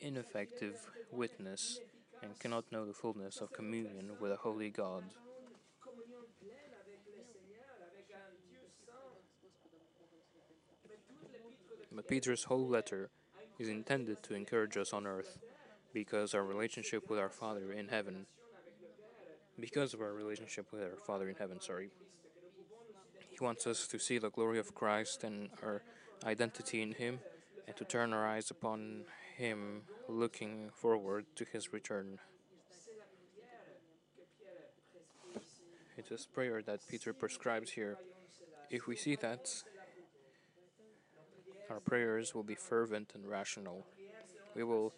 ineffective 0.00 0.74
witness 1.12 1.78
and 2.22 2.38
cannot 2.38 2.70
know 2.72 2.84
the 2.84 2.92
fullness 2.92 3.40
of 3.40 3.52
communion 3.52 4.10
with 4.20 4.32
a 4.32 4.36
holy 4.36 4.70
God. 4.70 5.04
Peter's 12.02 12.44
whole 12.44 12.66
letter 12.66 13.10
is 13.58 13.68
intended 13.68 14.22
to 14.22 14.34
encourage 14.34 14.76
us 14.76 14.92
on 14.92 15.06
earth 15.06 15.38
because 15.92 16.34
our 16.34 16.44
relationship 16.44 17.08
with 17.08 17.18
our 17.18 17.30
Father 17.30 17.72
in 17.72 17.88
heaven 17.88 18.26
because 19.58 19.94
of 19.94 20.00
our 20.00 20.12
relationship 20.12 20.66
with 20.72 20.82
our 20.82 20.98
Father 21.06 21.28
in 21.28 21.34
heaven, 21.36 21.60
sorry, 21.60 21.90
he 23.30 23.44
wants 23.44 23.66
us 23.66 23.86
to 23.88 23.98
see 23.98 24.18
the 24.18 24.30
glory 24.30 24.58
of 24.58 24.74
Christ 24.74 25.24
and 25.24 25.50
our 25.62 25.82
identity 26.24 26.82
in 26.82 26.92
Him, 26.92 27.20
and 27.66 27.76
to 27.76 27.84
turn 27.84 28.12
our 28.12 28.26
eyes 28.26 28.50
upon 28.50 29.04
Him, 29.36 29.82
looking 30.08 30.70
forward 30.74 31.26
to 31.36 31.44
His 31.44 31.72
return. 31.72 32.18
It 35.96 36.10
is 36.10 36.26
prayer 36.26 36.62
that 36.62 36.80
Peter 36.88 37.12
prescribes 37.12 37.70
here. 37.72 37.96
If 38.70 38.86
we 38.86 38.96
see 38.96 39.16
that, 39.16 39.48
our 41.70 41.80
prayers 41.80 42.34
will 42.34 42.42
be 42.42 42.54
fervent 42.54 43.12
and 43.14 43.26
rational. 43.26 43.86
We 44.54 44.62
will 44.62 44.92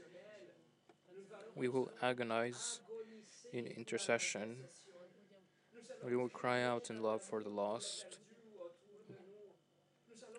we 1.56 1.68
will 1.68 1.90
agonize 2.02 2.80
in 3.52 3.66
intercession. 3.66 4.56
We 6.04 6.14
will 6.14 6.28
cry 6.28 6.62
out 6.62 6.90
in 6.90 7.02
love 7.02 7.22
for 7.22 7.42
the 7.42 7.48
lost. 7.48 8.18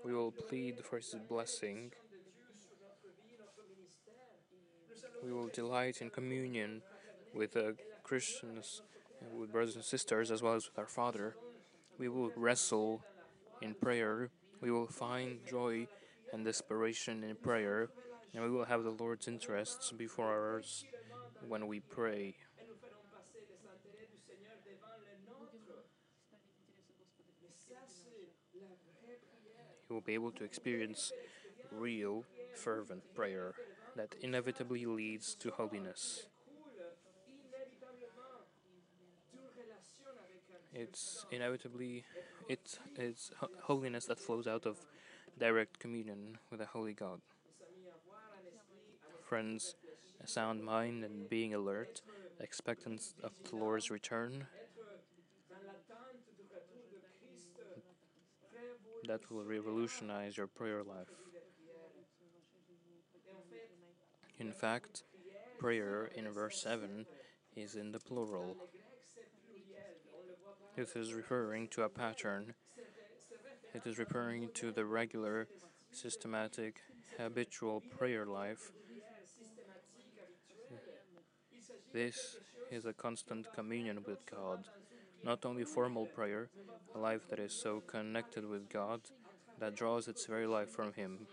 We 0.05 0.13
will 0.13 0.31
plead 0.31 0.85
for 0.85 0.97
His 0.97 1.15
blessing. 1.27 1.91
We 5.23 5.33
will 5.33 5.49
delight 5.49 5.97
in 5.99 6.09
communion 6.09 6.81
with 7.35 7.57
uh, 7.57 7.61
the 7.61 7.75
Christians, 8.03 8.81
with 9.35 9.51
brothers 9.51 9.75
and 9.75 9.83
sisters, 9.83 10.31
as 10.31 10.41
well 10.41 10.53
as 10.53 10.67
with 10.67 10.79
our 10.79 10.87
Father. 10.87 11.35
We 11.97 12.07
will 12.07 12.31
wrestle 12.37 13.01
in 13.61 13.73
prayer. 13.73 14.29
We 14.61 14.71
will 14.71 14.87
find 14.87 15.39
joy 15.45 15.87
and 16.33 16.45
desperation 16.45 17.23
in 17.23 17.35
prayer. 17.35 17.89
And 18.33 18.43
we 18.43 18.49
will 18.49 18.65
have 18.65 18.83
the 18.83 18.91
Lord's 18.91 19.27
interests 19.27 19.91
before 19.91 20.27
ours 20.27 20.85
when 21.47 21.67
we 21.67 21.79
pray. 21.79 22.35
You 29.89 29.95
will 29.95 30.01
be 30.01 30.13
able 30.13 30.31
to 30.33 30.43
experience 30.43 31.11
real, 31.71 32.23
fervent 32.55 33.01
prayer 33.15 33.53
that 33.95 34.13
inevitably 34.21 34.85
leads 34.85 35.33
to 35.35 35.49
holiness. 35.49 36.27
It's 40.73 41.25
inevitably 41.31 42.05
it's, 42.47 42.79
it 42.95 43.01
is 43.01 43.31
holiness 43.63 44.05
that 44.05 44.19
flows 44.19 44.47
out 44.47 44.65
of 44.65 44.77
direct 45.37 45.79
communion 45.79 46.37
with 46.49 46.59
the 46.59 46.65
holy 46.65 46.93
God. 46.93 47.21
Friends, 49.21 49.75
a 50.23 50.27
sound 50.27 50.63
mind 50.63 51.03
and 51.03 51.29
being 51.29 51.53
alert, 51.53 52.01
expectant 52.39 53.01
of 53.23 53.31
the 53.49 53.55
Lord's 53.55 53.91
return, 53.91 54.47
that 59.07 59.31
will 59.31 59.43
revolutionize 59.43 60.37
your 60.37 60.47
prayer 60.47 60.83
life. 60.83 61.07
In 64.39 64.51
fact, 64.51 65.03
prayer 65.57 66.09
in 66.15 66.29
verse 66.31 66.61
7 66.61 67.05
is 67.55 67.75
in 67.75 67.91
the 67.91 67.99
plural. 67.99 68.55
This 70.75 70.95
is 70.95 71.13
referring 71.13 71.67
to 71.69 71.83
a 71.83 71.89
pattern. 71.89 72.53
It 73.73 73.85
is 73.85 73.99
referring 73.99 74.49
to 74.55 74.71
the 74.71 74.85
regular, 74.85 75.47
systematic, 75.91 76.81
habitual 77.17 77.81
prayer 77.97 78.25
life. 78.25 78.71
This 81.93 82.37
is 82.71 82.85
a 82.85 82.93
constant 82.93 83.51
communion 83.53 84.03
with 84.05 84.25
God 84.25 84.67
not 85.23 85.45
only 85.45 85.63
formal 85.63 86.05
prayer, 86.05 86.49
a 86.95 86.97
life 86.97 87.27
that 87.29 87.39
is 87.39 87.53
so 87.53 87.81
connected 87.81 88.45
with 88.45 88.69
God 88.69 89.01
that 89.59 89.75
draws 89.75 90.07
its 90.07 90.25
very 90.25 90.47
life 90.47 90.69
from 90.69 90.93
Him. 90.93 91.27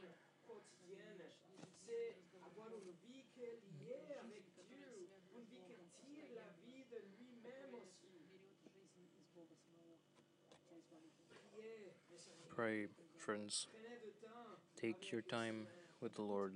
Pray, 12.56 12.86
friends. 13.18 13.66
Take 14.80 15.12
your 15.12 15.20
time 15.20 15.66
with 16.00 16.14
the 16.14 16.22
Lord. 16.22 16.54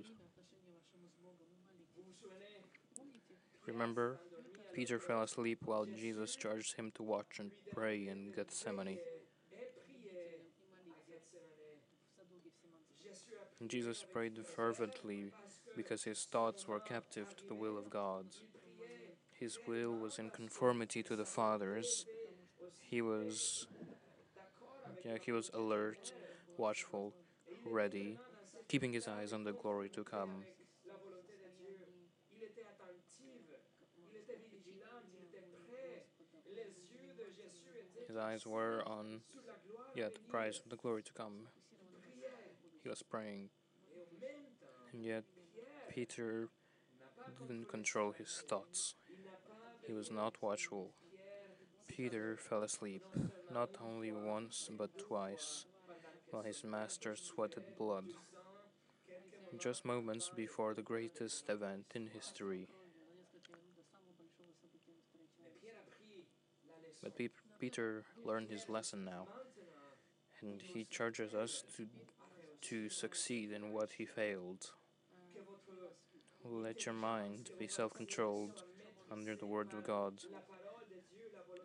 Remember, 3.66 4.18
Peter 4.72 4.98
fell 4.98 5.22
asleep 5.22 5.58
while 5.66 5.84
Jesus 5.84 6.36
charged 6.36 6.76
him 6.76 6.90
to 6.94 7.02
watch 7.02 7.38
and 7.38 7.50
pray 7.74 8.08
in 8.08 8.32
Gethsemane. 8.34 8.96
Jesus 13.68 14.02
prayed 14.10 14.38
fervently 14.56 15.32
because 15.76 16.04
his 16.04 16.24
thoughts 16.24 16.66
were 16.66 16.80
captive 16.80 17.36
to 17.36 17.46
the 17.46 17.54
will 17.54 17.76
of 17.76 17.90
God. 17.90 18.24
His 19.38 19.58
will 19.68 19.92
was 19.92 20.18
in 20.18 20.30
conformity 20.30 21.02
to 21.02 21.14
the 21.14 21.26
Father's. 21.26 22.06
He 22.80 23.02
was 23.02 23.66
yeah, 25.10 25.18
he 25.20 25.32
was 25.32 25.50
alert, 25.54 26.12
watchful, 26.56 27.12
ready, 27.66 28.18
keeping 28.68 28.92
his 28.92 29.08
eyes 29.08 29.32
on 29.32 29.44
the 29.44 29.52
glory 29.52 29.88
to 29.88 30.04
come. 30.04 30.44
His 38.06 38.16
eyes 38.16 38.46
were 38.46 38.82
on 38.86 39.20
yeah, 39.94 40.08
the 40.12 40.20
prize 40.28 40.60
of 40.64 40.70
the 40.70 40.76
glory 40.76 41.02
to 41.02 41.12
come. 41.12 41.48
He 42.82 42.88
was 42.88 43.02
praying. 43.02 43.50
And 44.92 45.04
yet 45.04 45.24
Peter 45.88 46.48
didn't 47.46 47.68
control 47.68 48.12
his 48.12 48.42
thoughts. 48.48 48.94
He 49.86 49.92
was 49.92 50.10
not 50.10 50.36
watchful. 50.40 50.90
Peter 51.90 52.36
fell 52.38 52.62
asleep, 52.62 53.02
not 53.50 53.76
only 53.80 54.12
once 54.12 54.70
but 54.72 54.96
twice, 54.96 55.66
while 56.30 56.42
his 56.42 56.64
master 56.64 57.16
sweated 57.16 57.76
blood, 57.76 58.14
just 59.58 59.84
moments 59.84 60.28
before 60.34 60.74
the 60.74 60.82
greatest 60.82 61.44
event 61.48 61.86
in 61.94 62.06
history. 62.08 62.68
But 67.02 67.14
Pe- 67.16 67.28
Peter 67.58 68.04
learned 68.24 68.48
his 68.50 68.68
lesson 68.68 69.04
now, 69.04 69.28
and 70.40 70.60
he 70.62 70.84
charges 70.84 71.34
us 71.34 71.62
to, 71.76 71.86
to 72.62 72.88
succeed 72.90 73.52
in 73.52 73.72
what 73.72 73.92
he 73.98 74.06
failed. 74.06 74.72
Let 76.44 76.84
your 76.84 76.94
mind 76.94 77.50
be 77.58 77.66
self 77.66 77.94
controlled 77.94 78.64
under 79.10 79.34
the 79.36 79.46
Word 79.46 79.72
of 79.72 79.84
God 79.84 80.20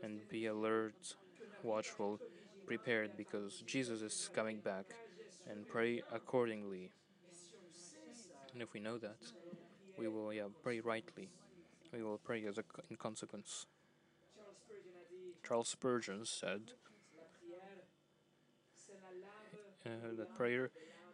and 0.05 0.19
be 0.29 0.45
alert, 0.45 1.15
watchful, 1.63 2.19
prepared 2.67 3.17
because 3.17 3.63
Jesus 3.65 4.01
is 4.01 4.29
coming 4.33 4.59
back 4.59 4.85
and 5.49 5.67
pray 5.67 6.03
accordingly. 6.13 6.91
And 8.53 8.61
if 8.61 8.73
we 8.73 8.79
know 8.79 8.97
that, 8.99 9.17
we 9.97 10.07
will 10.07 10.31
yeah, 10.31 10.43
pray 10.63 10.79
rightly. 10.79 11.29
We 11.91 12.03
will 12.03 12.19
pray 12.19 12.45
as 12.45 12.57
a, 12.59 12.63
in 12.89 12.97
consequence. 12.97 13.65
Charles 15.47 15.69
Spurgeon 15.69 16.25
said 16.25 16.61
uh, 19.85 19.89
that 20.17 20.35
prayer 20.35 20.71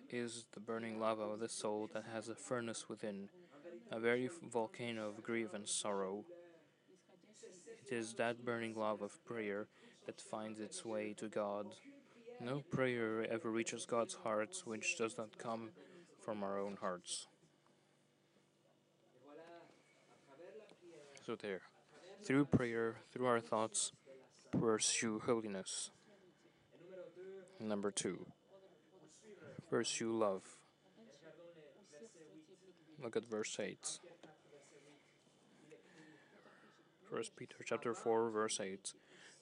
is 0.10 0.46
the 0.54 0.60
burning 0.60 1.00
lava 1.00 1.24
of 1.24 1.40
the 1.40 1.50
soul 1.50 1.90
that 1.94 2.04
has 2.14 2.28
a 2.28 2.36
furnace 2.36 2.90
within, 2.90 3.30
a 3.90 4.00
very 4.00 4.30
volcano 4.52 5.08
of 5.08 5.24
grief 5.24 5.54
and 5.54 5.68
sorrow. 5.68 6.26
It 7.92 7.98
is 7.98 8.14
that 8.14 8.46
burning 8.46 8.74
love 8.78 9.02
of 9.02 9.24
prayer 9.26 9.68
that 10.06 10.22
finds 10.22 10.62
its 10.62 10.86
way 10.86 11.14
to 11.18 11.28
God. 11.28 11.66
No 12.40 12.64
prayer 12.72 13.30
ever 13.30 13.52
reaches 13.52 13.86
God's 13.86 14.14
heart 14.14 14.62
which 14.64 14.98
does 14.98 15.18
not 15.18 15.38
come 15.38 15.72
from 16.24 16.42
our 16.42 16.58
own 16.58 16.78
hearts. 16.80 17.28
So, 21.26 21.36
there. 21.36 21.64
Through 22.24 22.46
prayer, 22.46 22.96
through 23.12 23.26
our 23.26 23.42
thoughts, 23.42 23.92
pursue 24.52 25.20
holiness. 25.26 25.92
Number 27.60 27.92
two, 27.92 28.26
pursue 29.70 30.18
love. 30.18 30.44
Look 33.04 33.18
at 33.18 33.30
verse 33.30 33.58
8. 33.60 34.00
First 37.12 37.36
Peter 37.36 37.58
chapter 37.66 37.94
4 37.94 38.30
verse 38.30 38.62
8. 38.62 38.94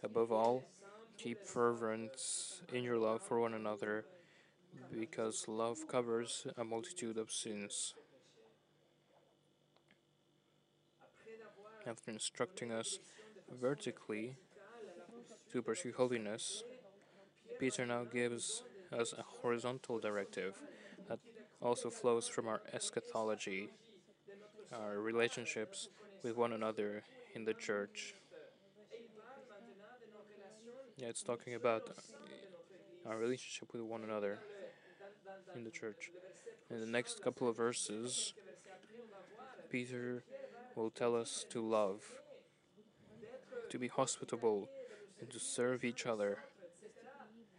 Above 0.01 0.31
all, 0.31 0.63
keep 1.19 1.45
fervent 1.45 2.09
in 2.73 2.83
your 2.83 2.97
love 2.97 3.21
for 3.21 3.39
one 3.39 3.53
another, 3.53 4.05
because 4.91 5.45
love 5.47 5.87
covers 5.87 6.47
a 6.57 6.63
multitude 6.63 7.19
of 7.19 7.29
sins. 7.29 7.93
After 11.85 12.09
instructing 12.09 12.71
us 12.71 12.97
vertically 13.61 14.37
to 15.51 15.61
pursue 15.61 15.93
holiness, 15.95 16.63
Peter 17.59 17.85
now 17.85 18.03
gives 18.03 18.63
us 18.91 19.13
a 19.13 19.21
horizontal 19.21 19.99
directive 19.99 20.55
that 21.07 21.19
also 21.61 21.91
flows 21.91 22.27
from 22.27 22.47
our 22.47 22.61
eschatology, 22.73 23.69
our 24.73 24.97
relationships 24.97 25.87
with 26.23 26.35
one 26.35 26.51
another 26.51 27.03
in 27.33 27.45
the 27.45 27.53
church. 27.53 28.13
Yeah, 30.97 31.07
it's 31.07 31.23
talking 31.23 31.55
about 31.55 31.89
our 33.07 33.17
relationship 33.17 33.71
with 33.73 33.81
one 33.81 34.03
another 34.03 34.39
in 35.55 35.63
the 35.63 35.71
church. 35.71 36.11
In 36.69 36.79
the 36.79 36.85
next 36.85 37.21
couple 37.21 37.47
of 37.47 37.57
verses, 37.57 38.33
Peter 39.69 40.23
will 40.75 40.89
tell 40.89 41.15
us 41.15 41.45
to 41.49 41.61
love, 41.65 42.01
to 43.69 43.79
be 43.79 43.87
hospitable, 43.87 44.69
and 45.19 45.29
to 45.29 45.39
serve 45.39 45.83
each 45.83 46.05
other, 46.05 46.39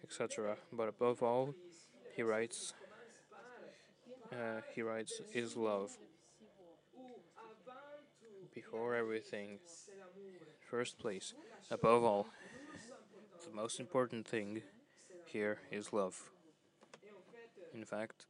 etc. 0.05 0.57
But 0.73 0.89
above 0.89 1.23
all, 1.23 1.55
he 2.15 2.23
writes, 2.23 2.75
uh, 4.33 4.61
he 4.75 4.83
writes, 4.83 5.21
is 5.33 5.57
love. 5.57 5.97
Before 8.71 8.95
everything, 8.95 9.59
first 10.71 10.97
place, 11.01 11.35
above 11.73 12.05
all, 12.05 12.29
the 13.45 13.53
most 13.53 13.81
important 13.81 14.29
thing 14.29 14.63
here 15.27 15.59
is 15.73 15.93
love. 15.93 16.31
In 17.75 17.85
fact, 17.85 18.27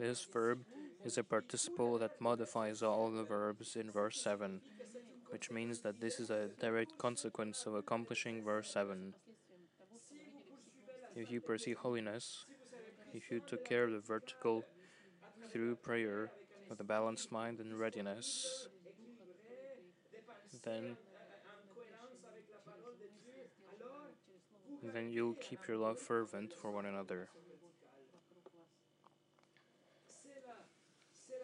this 0.00 0.24
verb 0.24 0.64
is 1.04 1.16
a 1.16 1.22
participle 1.22 1.96
that 1.98 2.20
modifies 2.20 2.82
all 2.82 3.08
the 3.12 3.22
verbs 3.22 3.76
in 3.76 3.88
verse 3.88 4.20
7, 4.20 4.60
which 5.30 5.48
means 5.48 5.80
that 5.82 6.00
this 6.00 6.18
is 6.18 6.30
a 6.30 6.48
direct 6.60 6.98
consequence 6.98 7.66
of 7.66 7.76
accomplishing 7.76 8.42
verse 8.42 8.72
7. 8.72 9.14
If 11.14 11.30
you 11.30 11.40
pursue 11.40 11.76
holiness, 11.80 12.46
if 13.14 13.30
you 13.30 13.38
took 13.46 13.64
care 13.64 13.84
of 13.84 13.92
the 13.92 14.00
vertical 14.00 14.64
through 15.52 15.76
prayer 15.76 16.32
with 16.68 16.80
a 16.80 16.84
balanced 16.84 17.30
mind 17.30 17.60
and 17.60 17.78
readiness, 17.78 18.66
then 20.62 20.96
then 24.82 25.10
you'll 25.10 25.34
keep 25.34 25.66
your 25.68 25.76
love 25.76 25.98
fervent 25.98 26.52
for 26.52 26.70
one 26.70 26.86
another. 26.86 27.28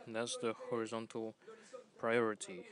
That's 0.07 0.37
the 0.37 0.55
horizontal 0.71 1.35
priority. 1.99 2.65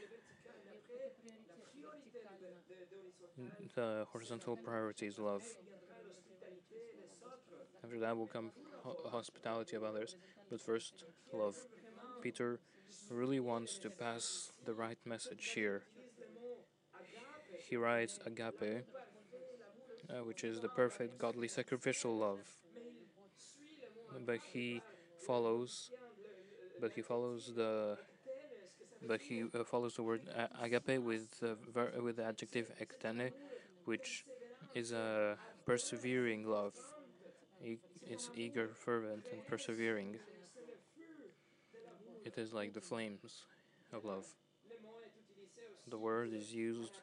The 3.75 4.07
horizontal 4.13 4.57
priority 4.57 5.07
is 5.07 5.19
love. 5.19 5.43
After 7.85 7.99
that 8.01 8.17
will 8.17 8.27
come 8.27 8.51
hospitality 9.11 9.77
of 9.77 9.85
others, 9.85 10.17
but 10.51 10.61
first, 10.61 11.05
love. 11.33 11.57
Peter 12.21 12.61
really 13.11 13.41
wants 13.41 13.79
to 13.79 13.91
pass 13.91 14.53
the 14.65 14.75
right 14.75 14.99
message 15.05 15.53
here. 15.55 15.83
He 17.73 17.79
writes 17.79 18.19
agape, 18.27 18.85
uh, 20.11 20.25
which 20.29 20.45
is 20.45 20.61
the 20.61 20.69
perfect 20.69 21.17
godly 21.17 21.49
sacrificial 21.49 22.15
love. 22.15 22.41
But 24.27 24.41
he 24.53 24.83
follows, 25.27 25.91
but 26.79 26.93
he 26.93 27.01
follows 27.01 27.51
the, 27.57 27.97
but 29.09 29.23
he 29.23 29.45
uh, 29.45 29.65
follows 29.65 29.95
the 29.95 30.03
word 30.03 30.21
agape 30.61 31.01
with 31.01 31.43
uh, 31.43 31.55
with 32.03 32.17
the 32.17 32.25
adjective 32.25 32.71
ektene, 32.79 33.33
which 33.87 34.27
is 34.75 34.93
a 34.93 35.39
persevering 35.65 36.47
love. 36.47 36.75
It's 38.07 38.29
eager, 38.37 38.69
fervent, 38.75 39.25
and 39.33 39.47
persevering. 39.47 40.19
It 42.27 42.35
is 42.37 42.53
like 42.53 42.75
the 42.75 42.83
flames 42.83 43.47
of 43.95 44.05
love. 44.05 44.27
The 45.89 45.97
word 45.97 46.35
is 46.35 46.53
used 46.53 47.01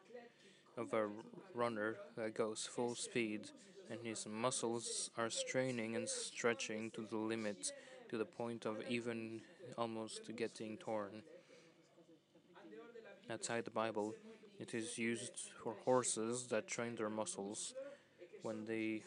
of 0.80 0.94
a 0.94 1.08
runner 1.54 1.98
that 2.16 2.34
goes 2.34 2.68
full 2.74 2.96
speed 2.96 3.42
and 3.90 4.00
his 4.04 4.26
muscles 4.28 5.12
are 5.18 5.30
straining 5.30 5.96
and 5.96 6.08
stretching 6.08 6.92
to 6.92 7.06
the 7.10 7.18
limit 7.18 7.72
to 8.10 8.18
the 8.18 8.26
point 8.26 8.66
of 8.66 8.82
even 8.90 9.42
almost 9.78 10.22
getting 10.36 10.78
torn. 10.78 11.24
Outside 13.30 13.66
the 13.66 13.72
Bible, 13.72 14.16
it 14.60 14.74
is 14.74 14.98
used 14.98 15.52
for 15.64 15.76
horses 15.86 16.48
that 16.48 16.68
train 16.68 16.96
their 16.96 17.10
muscles 17.10 17.74
when 18.44 18.66
they 18.66 19.04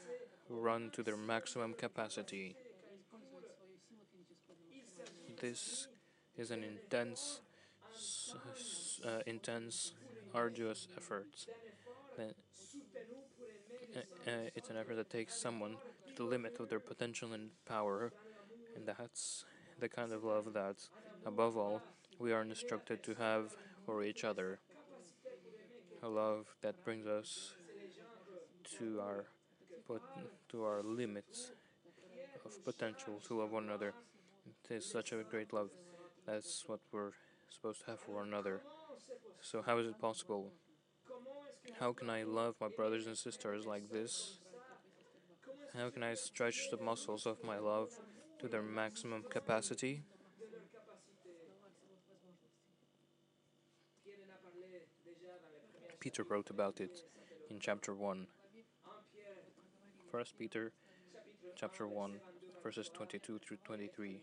run 0.48 0.90
to 0.92 1.02
their 1.02 1.16
maximum 1.16 1.74
capacity. 1.74 2.56
this 5.40 5.88
is 6.36 6.50
an 6.50 6.62
intense, 6.62 7.40
uh, 9.04 9.20
intense, 9.26 9.92
arduous 10.34 10.88
effort. 10.96 11.46
Uh, 12.18 12.22
uh, 14.26 14.48
it's 14.54 14.70
an 14.70 14.76
effort 14.76 14.96
that 14.96 15.10
takes 15.10 15.34
someone 15.34 15.78
to 16.06 16.14
the 16.14 16.24
limit 16.24 16.56
of 16.60 16.68
their 16.68 16.80
potential 16.80 17.32
and 17.32 17.50
power, 17.66 18.12
and 18.76 18.86
that's 18.86 19.44
the 19.78 19.88
kind 19.88 20.12
of 20.12 20.24
love 20.24 20.52
that, 20.54 20.76
above 21.26 21.56
all, 21.56 21.82
we 22.18 22.32
are 22.32 22.42
instructed 22.42 23.02
to 23.02 23.14
have 23.14 23.56
for 23.84 24.04
each 24.04 24.24
other. 24.24 24.60
A 26.02 26.08
love 26.08 26.54
that 26.60 26.84
brings 26.84 27.06
us 27.06 27.54
to 28.78 29.00
our 29.00 29.26
to 30.48 30.64
our 30.64 30.82
limits 30.82 31.52
of 32.44 32.64
potential 32.64 33.20
to 33.26 33.34
love 33.38 33.50
one 33.52 33.64
another. 33.64 33.94
It 34.46 34.74
is 34.74 34.90
such 34.90 35.12
a 35.12 35.24
great 35.24 35.52
love. 35.52 35.70
That's 36.26 36.64
what 36.66 36.80
we're 36.92 37.12
supposed 37.50 37.80
to 37.84 37.92
have 37.92 38.00
for 38.00 38.16
one 38.16 38.28
another. 38.28 38.62
So, 39.45 39.61
how 39.61 39.76
is 39.78 39.88
it 39.88 40.01
possible? 40.01 40.53
How 41.80 41.93
can 41.93 42.09
I 42.09 42.22
love 42.22 42.55
my 42.61 42.68
brothers 42.68 43.09
and 43.09 43.18
sisters 43.18 43.66
like 43.66 43.90
this? 43.90 44.38
How 45.76 45.90
can 45.90 46.05
I 46.05 46.14
stretch 46.14 46.70
the 46.70 46.76
muscles 46.76 47.26
of 47.26 47.43
my 47.43 47.59
love 47.59 47.90
to 48.38 48.47
their 48.47 48.62
maximum 48.62 49.24
capacity? 49.28 50.05
Peter 55.99 56.22
wrote 56.22 56.51
about 56.51 56.80
it 56.80 57.01
in 57.51 57.59
chapter 57.59 57.95
1. 57.95 58.28
First 60.12 60.38
Peter 60.38 60.72
chapter 61.57 61.88
1 61.88 62.20
verses 62.62 62.90
22 62.95 63.40
through 63.40 63.57
23. 63.64 64.20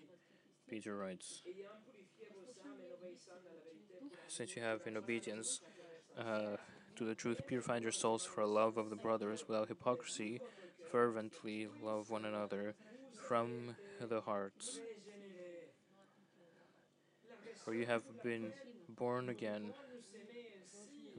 Peter 0.70 0.96
writes 0.96 1.42
Since 4.30 4.56
you 4.56 4.62
have 4.62 4.82
in 4.86 4.96
obedience 4.96 5.60
uh, 6.16 6.58
to 6.96 7.04
the 7.04 7.16
truth 7.16 7.42
purified 7.48 7.82
your 7.82 7.92
souls 7.92 8.24
for 8.24 8.46
love 8.46 8.78
of 8.78 8.92
the 8.92 8.96
brothers 8.96 9.46
without 9.48 9.70
hypocrisy, 9.70 10.40
fervently 10.92 11.68
love 11.84 12.12
one 12.12 12.26
another 12.26 12.76
from 13.28 13.76
the 14.00 14.22
hearts. 14.22 14.80
For 17.66 17.74
you 17.74 17.88
have 17.88 18.04
been 18.24 18.52
born 18.88 19.30
again. 19.30 19.74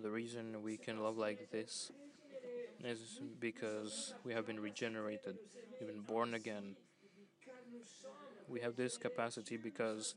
The 0.01 0.11
reason 0.11 0.63
we 0.63 0.77
can 0.77 1.03
love 1.03 1.19
like 1.19 1.51
this 1.51 1.91
is 2.85 3.21
because 3.41 4.15
we 4.25 4.35
have 4.35 4.47
been 4.47 4.61
regenerated, 4.61 5.37
we've 5.81 5.91
been 5.91 6.03
born 6.03 6.33
again. 6.35 6.77
We 8.49 8.61
have 8.61 8.77
this 8.77 8.97
capacity 8.97 9.57
because 9.57 10.15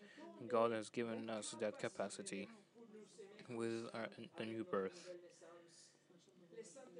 God 0.47 0.71
has 0.71 0.89
given 0.89 1.31
us 1.31 1.55
that 1.59 1.79
capacity 1.79 2.49
with 3.49 3.89
our, 3.93 4.07
the 4.37 4.45
new 4.45 4.63
birth. 4.63 5.09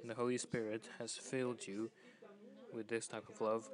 The 0.04 0.14
Holy 0.14 0.38
Spirit 0.38 0.88
has 0.98 1.12
filled 1.12 1.66
you 1.66 1.90
with 2.72 2.88
this 2.88 3.06
type 3.06 3.28
of 3.28 3.40
love 3.40 3.68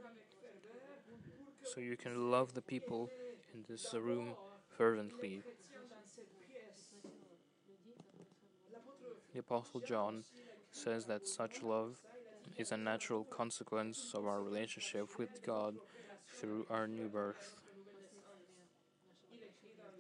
so 1.65 1.81
you 1.81 1.97
can 1.97 2.31
love 2.31 2.55
the 2.55 2.63
people 2.63 3.11
in 3.55 3.65
this 3.69 3.95
room 3.95 4.35
fervently. 4.77 5.43
The 9.33 9.41
Apostle 9.41 9.81
John 9.81 10.25
says 10.73 11.05
that 11.07 11.27
such 11.27 11.63
love 11.63 11.97
is 12.57 12.73
a 12.73 12.77
natural 12.77 13.25
consequence 13.25 14.13
of 14.15 14.27
our 14.27 14.43
relationship 14.43 15.19
with 15.19 15.45
God 15.45 15.77
through 16.29 16.67
our 16.71 16.87
new 16.87 17.09
birth. 17.09 17.61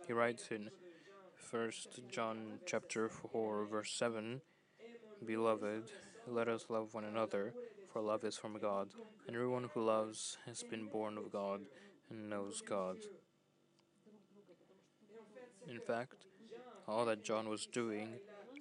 He 0.06 0.12
writes 0.12 0.48
in 0.50 0.70
1 1.50 1.72
John 2.08 2.60
chapter 2.64 3.08
4 3.08 3.64
verse 3.64 3.92
7, 3.94 4.40
Beloved, 5.26 5.90
let 6.28 6.46
us 6.46 6.66
love 6.68 6.94
one 6.94 7.02
another, 7.02 7.54
for 7.92 8.00
love 8.00 8.22
is 8.22 8.36
from 8.36 8.56
God, 8.60 8.90
and 9.26 9.34
everyone 9.34 9.68
who 9.74 9.84
loves 9.84 10.38
has 10.46 10.62
been 10.62 10.86
born 10.86 11.18
of 11.18 11.32
God 11.32 11.62
and 12.08 12.30
knows 12.30 12.62
God. 12.64 12.98
In 15.68 15.80
fact, 15.80 16.26
all 16.86 17.04
that 17.06 17.24
John 17.24 17.48
was 17.48 17.66
doing 17.66 18.10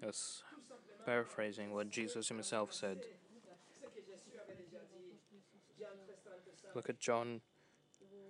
was 0.03 0.41
paraphrasing 1.05 1.71
what 1.71 1.91
Jesus 1.91 2.27
himself 2.27 2.73
said. 2.73 3.01
Look 6.73 6.89
at 6.89 6.99
John, 6.99 7.41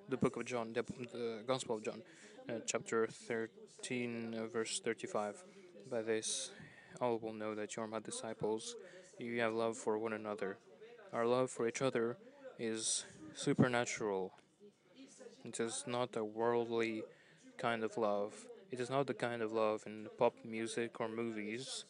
the 0.09 0.17
book 0.17 0.35
of 0.35 0.43
John, 0.43 0.73
the, 0.73 0.83
the 1.13 1.43
Gospel 1.47 1.77
of 1.77 1.83
John, 1.83 2.01
uh, 2.49 2.59
chapter 2.65 3.07
13, 3.07 4.35
uh, 4.35 4.47
verse 4.47 4.79
35. 4.79 5.43
By 5.89 6.01
this, 6.01 6.51
all 6.99 7.19
will 7.19 7.33
know 7.33 7.53
that 7.53 7.75
you 7.75 7.83
are 7.83 7.87
my 7.87 7.99
disciples. 7.99 8.75
You 9.19 9.39
have 9.41 9.53
love 9.53 9.77
for 9.77 9.99
one 9.99 10.13
another. 10.13 10.57
Our 11.13 11.25
love 11.25 11.51
for 11.51 11.67
each 11.67 11.81
other 11.81 12.17
is 12.57 13.05
supernatural. 13.35 14.33
It 15.45 15.59
is 15.59 15.83
not 15.85 16.15
a 16.15 16.23
worldly 16.23 17.03
kind 17.57 17.83
of 17.83 17.97
love. 17.97 18.33
It 18.71 18.79
is 18.79 18.89
not 18.89 19.07
the 19.07 19.13
kind 19.13 19.41
of 19.41 19.51
love 19.51 19.83
in 19.85 20.07
pop 20.17 20.33
music 20.43 20.99
or 20.99 21.07
movies. 21.07 21.85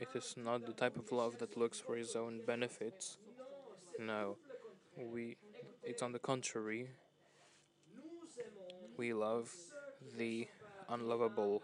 It 0.00 0.08
is 0.14 0.34
not 0.36 0.64
the 0.66 0.72
type 0.72 0.96
of 0.96 1.12
love 1.12 1.38
that 1.38 1.56
looks 1.56 1.80
for 1.80 1.96
his 1.96 2.16
own 2.16 2.40
benefits. 2.46 3.18
No, 3.98 4.36
we. 4.96 5.36
It's 5.82 6.02
on 6.02 6.12
the 6.12 6.18
contrary. 6.18 6.88
We 9.02 9.12
love 9.12 9.50
the 10.16 10.46
unlovable. 10.88 11.60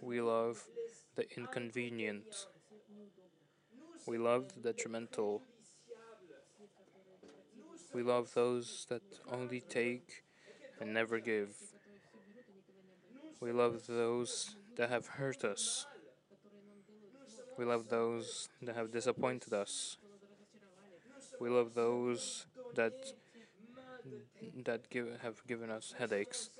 We 0.00 0.20
love 0.20 0.62
the 1.16 1.26
inconvenient. 1.36 2.46
We 4.06 4.18
love 4.18 4.54
the 4.54 4.60
detrimental. 4.60 5.42
We 7.92 8.04
love 8.04 8.34
those 8.34 8.86
that 8.88 9.02
only 9.28 9.60
take 9.60 10.22
and 10.80 10.94
never 10.94 11.18
give. 11.18 11.56
We 13.40 13.50
love 13.50 13.88
those 13.88 14.54
that 14.76 14.90
have 14.90 15.08
hurt 15.18 15.42
us. 15.42 15.86
We 17.58 17.64
love 17.64 17.88
those 17.88 18.48
that 18.62 18.76
have 18.76 18.92
disappointed 18.92 19.52
us. 19.52 19.96
We 21.40 21.48
love 21.50 21.74
those 21.74 22.46
that 22.76 23.14
that 24.64 24.90
give, 24.90 25.08
have 25.22 25.46
given 25.46 25.70
us 25.70 25.94
headaches. 25.98 26.50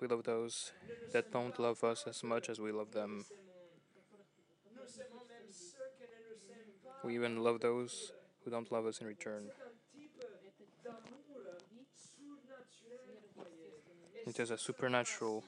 We 0.00 0.08
love 0.08 0.24
those 0.24 0.72
that 1.12 1.32
don't 1.32 1.58
love 1.58 1.84
us 1.84 2.04
as 2.06 2.22
much 2.22 2.48
as 2.48 2.60
we 2.60 2.72
love 2.72 2.92
them. 2.92 3.24
We 7.04 7.14
even 7.14 7.42
love 7.42 7.60
those 7.60 8.12
who 8.44 8.50
don't 8.50 8.70
love 8.72 8.86
us 8.86 9.00
in 9.00 9.06
return. 9.06 9.44
It 14.26 14.38
is 14.38 14.50
a 14.50 14.58
supernatural 14.58 15.44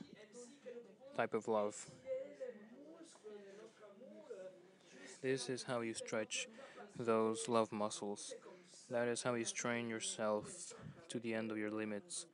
type 1.16 1.34
of 1.34 1.46
love. 1.48 1.86
This 5.22 5.48
is 5.48 5.62
how 5.62 5.82
you 5.82 5.94
stretch 5.94 6.48
those 6.98 7.48
love 7.48 7.70
muscles. 7.70 8.34
That 8.90 9.08
is 9.08 9.22
how 9.22 9.34
you 9.34 9.44
strain 9.44 9.88
yourself 9.88 10.74
to 11.12 11.20
the 11.20 11.34
end 11.34 11.50
of 11.50 11.58
your 11.58 11.70
limits. 11.70 12.24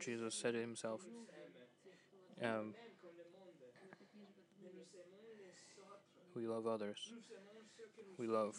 Jesus 0.00 0.34
said 0.34 0.54
it 0.54 0.62
himself. 0.62 1.02
Um, 2.42 2.74
we 6.34 6.46
love 6.46 6.66
others. 6.66 7.12
We 8.18 8.26
love 8.26 8.56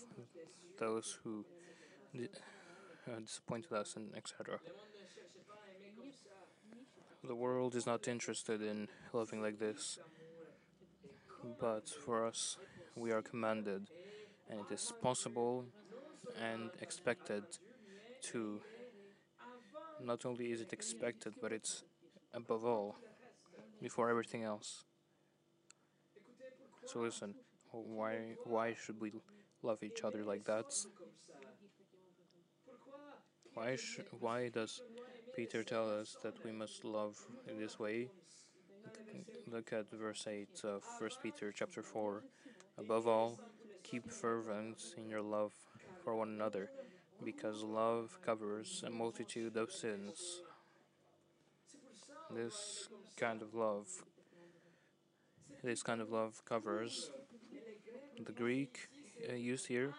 those 0.77 1.17
who 1.23 1.43
uh, 2.15 3.19
disappointed 3.19 3.73
us, 3.73 3.95
and 3.95 4.15
etc. 4.15 4.59
The 7.27 7.35
world 7.35 7.73
is 7.73 7.87
not 7.87 8.07
interested 8.07 8.61
in 8.61 8.89
loving 9.11 9.41
like 9.41 9.57
this, 9.57 9.97
but 11.59 11.89
for 11.89 12.27
us, 12.27 12.57
we 12.95 13.11
are 13.11 13.23
commanded, 13.23 13.87
and 14.51 14.59
it 14.59 14.71
is 14.71 14.93
possible 15.01 15.65
and 16.35 16.71
expected 16.81 17.43
to. 18.31 18.61
Not 19.99 20.25
only 20.25 20.51
is 20.51 20.61
it 20.61 20.73
expected, 20.73 21.35
but 21.39 21.51
it's 21.51 21.83
above 22.33 22.65
all, 22.65 22.97
before 23.81 24.09
everything 24.09 24.43
else. 24.43 24.85
So 26.85 26.99
listen, 26.99 27.35
why 27.71 28.35
why 28.43 28.73
should 28.73 28.99
we 28.99 29.13
love 29.61 29.81
each 29.83 30.03
other 30.03 30.23
like 30.25 30.43
that? 30.45 30.65
Why 33.53 33.75
sh- 33.75 33.99
why 34.19 34.49
does 34.49 34.81
Peter 35.35 35.63
tell 35.63 35.87
us 35.89 36.17
that 36.23 36.43
we 36.43 36.51
must 36.51 36.83
love 36.83 37.27
in 37.47 37.59
this 37.59 37.77
way? 37.77 38.09
Look 39.47 39.73
at 39.73 39.91
verse 39.91 40.25
8 40.27 40.61
of 40.63 40.83
1 40.99 41.09
Peter 41.21 41.51
chapter 41.51 41.81
4. 41.83 42.23
Above 42.77 43.07
all, 43.07 43.39
keep 43.83 44.09
fervent 44.11 44.93
in 44.97 45.09
your 45.09 45.21
love 45.21 45.53
for 46.03 46.15
one 46.15 46.29
another, 46.29 46.69
because 47.23 47.63
love 47.63 48.19
covers 48.25 48.83
a 48.85 48.89
multitude 48.89 49.57
of 49.57 49.71
sins. 49.71 50.41
This 52.33 52.87
kind 53.17 53.41
of 53.41 53.53
love, 53.55 53.87
this 55.63 55.81
kind 55.83 56.01
of 56.01 56.11
love 56.11 56.43
covers. 56.45 57.11
The 58.23 58.31
Greek 58.31 58.89
uh, 59.29 59.33
used 59.33 59.67
here 59.67 59.93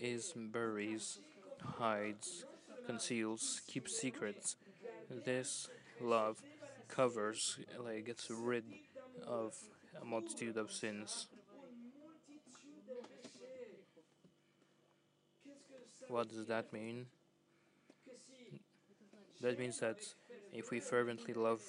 is 0.00 0.32
buries, 0.36 1.18
hides, 1.62 2.44
conceals, 2.86 3.60
keeps 3.68 3.96
secrets. 3.96 4.56
This 5.24 5.68
love 6.00 6.42
covers, 6.88 7.58
like 7.84 8.06
gets 8.06 8.30
rid 8.30 8.64
of 9.26 9.54
a 10.00 10.04
multitude 10.04 10.56
of 10.56 10.72
sins. 10.72 11.26
What 16.08 16.30
does 16.30 16.46
that 16.46 16.72
mean? 16.72 17.06
That 19.42 19.58
means 19.58 19.78
that 19.80 19.98
if 20.52 20.70
we 20.70 20.80
fervently 20.80 21.34
love 21.34 21.60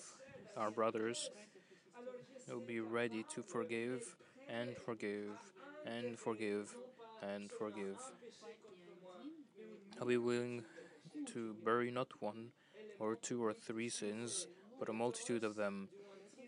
our 0.55 0.71
brothers, 0.71 1.29
we'll 2.47 2.61
be 2.61 2.79
ready 2.79 3.25
to 3.35 3.43
forgive 3.43 4.01
and 4.47 4.77
forgive 4.77 5.31
and 5.85 6.17
forgive 6.17 6.73
and 7.21 7.51
forgive. 7.51 7.99
I'll 9.99 10.07
be 10.07 10.17
willing 10.17 10.63
to 11.33 11.55
bury 11.65 11.91
not 11.91 12.07
one 12.21 12.51
or 12.97 13.15
two 13.15 13.43
or 13.43 13.53
three 13.53 13.89
sins, 13.89 14.47
but 14.79 14.87
a 14.87 14.93
multitude 14.93 15.43
of 15.43 15.55
them. 15.55 15.89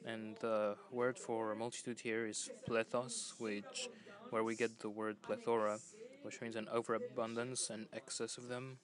And 0.05 0.37
the 0.39 0.77
word 0.91 1.19
for 1.19 1.51
a 1.51 1.55
multitude 1.55 1.99
here 2.01 2.25
is 2.25 2.49
plethos, 2.65 3.33
which 3.37 3.89
where 4.29 4.43
we 4.43 4.55
get 4.55 4.79
the 4.79 4.89
word 4.89 5.21
plethora, 5.21 5.77
which 6.21 6.41
means 6.41 6.55
an 6.55 6.67
overabundance 6.71 7.69
and 7.69 7.87
excess 7.93 8.37
of 8.37 8.47
them. 8.47 8.77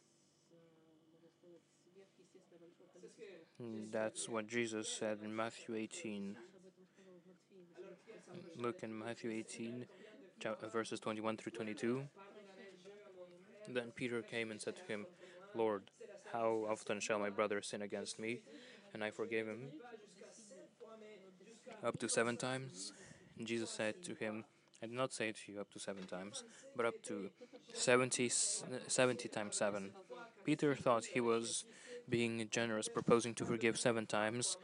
Hmm, 3.60 3.90
that's 3.92 4.30
what 4.30 4.48
Jesus 4.48 4.88
said 4.88 5.20
in 5.24 5.36
Matthew 5.36 5.76
18. 5.76 6.38
Look 8.56 8.84
in 8.84 8.98
Matthew 8.98 9.32
18, 9.32 9.86
uh, 10.46 10.68
verses 10.68 11.00
21 11.00 11.38
through 11.38 11.52
22. 11.54 12.04
Then 13.68 13.92
Peter 13.96 14.22
came 14.22 14.52
and 14.52 14.62
said 14.62 14.76
to 14.78 14.84
him, 14.84 15.06
Lord, 15.56 15.84
how 16.32 16.66
often 16.70 17.00
shall 17.00 17.20
my 17.20 17.30
brother 17.30 17.62
sin 17.62 17.82
against 17.82 18.20
me, 18.20 18.42
and 18.94 19.04
I 19.04 19.12
forgive 19.12 19.48
him? 19.48 19.70
Up 21.84 22.00
to 22.00 22.10
seven 22.10 22.38
times? 22.38 22.94
And 23.38 23.48
Jesus 23.48 23.70
said 23.70 24.04
to 24.04 24.16
him, 24.16 24.46
I 24.82 24.86
did 24.86 24.96
not 24.96 25.12
say 25.12 25.32
to 25.32 25.52
you 25.52 25.60
up 25.60 25.72
to 25.72 25.80
seven 25.80 26.04
times, 26.04 26.44
but 26.76 26.86
up 26.86 27.02
to 27.04 27.32
70, 27.74 28.30
70 28.88 29.28
times 29.30 29.56
seven. 29.58 29.92
Peter 30.46 30.76
thought 30.76 31.06
he 31.06 31.20
was 31.20 31.66
being 32.08 32.48
generous, 32.52 32.88
proposing 32.88 33.34
to 33.36 33.46
forgive 33.46 33.80
seven 33.80 34.06
times, 34.06 34.56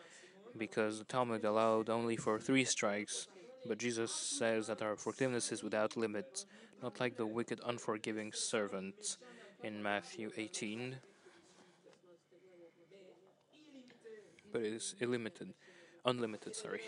because 0.55 0.99
the 0.99 1.05
Talmud 1.05 1.43
allowed 1.43 1.89
only 1.89 2.15
for 2.15 2.39
three 2.39 2.63
strikes. 2.63 3.27
But 3.67 3.79
Jesus 3.79 4.11
says 4.11 4.67
that 4.67 4.81
our 4.81 4.95
forgiveness 4.95 5.51
is 5.51 5.63
without 5.63 5.97
limit, 5.97 6.45
not 6.81 6.99
like 6.99 7.17
the 7.17 7.25
wicked, 7.25 7.59
unforgiving 7.65 8.33
servant 8.33 9.17
in 9.63 9.81
Matthew 9.81 10.29
18, 10.37 10.97
but 14.51 14.61
it 14.61 14.73
is 14.73 14.95
illimited, 14.99 15.53
unlimited, 16.05 16.55
sorry. 16.55 16.81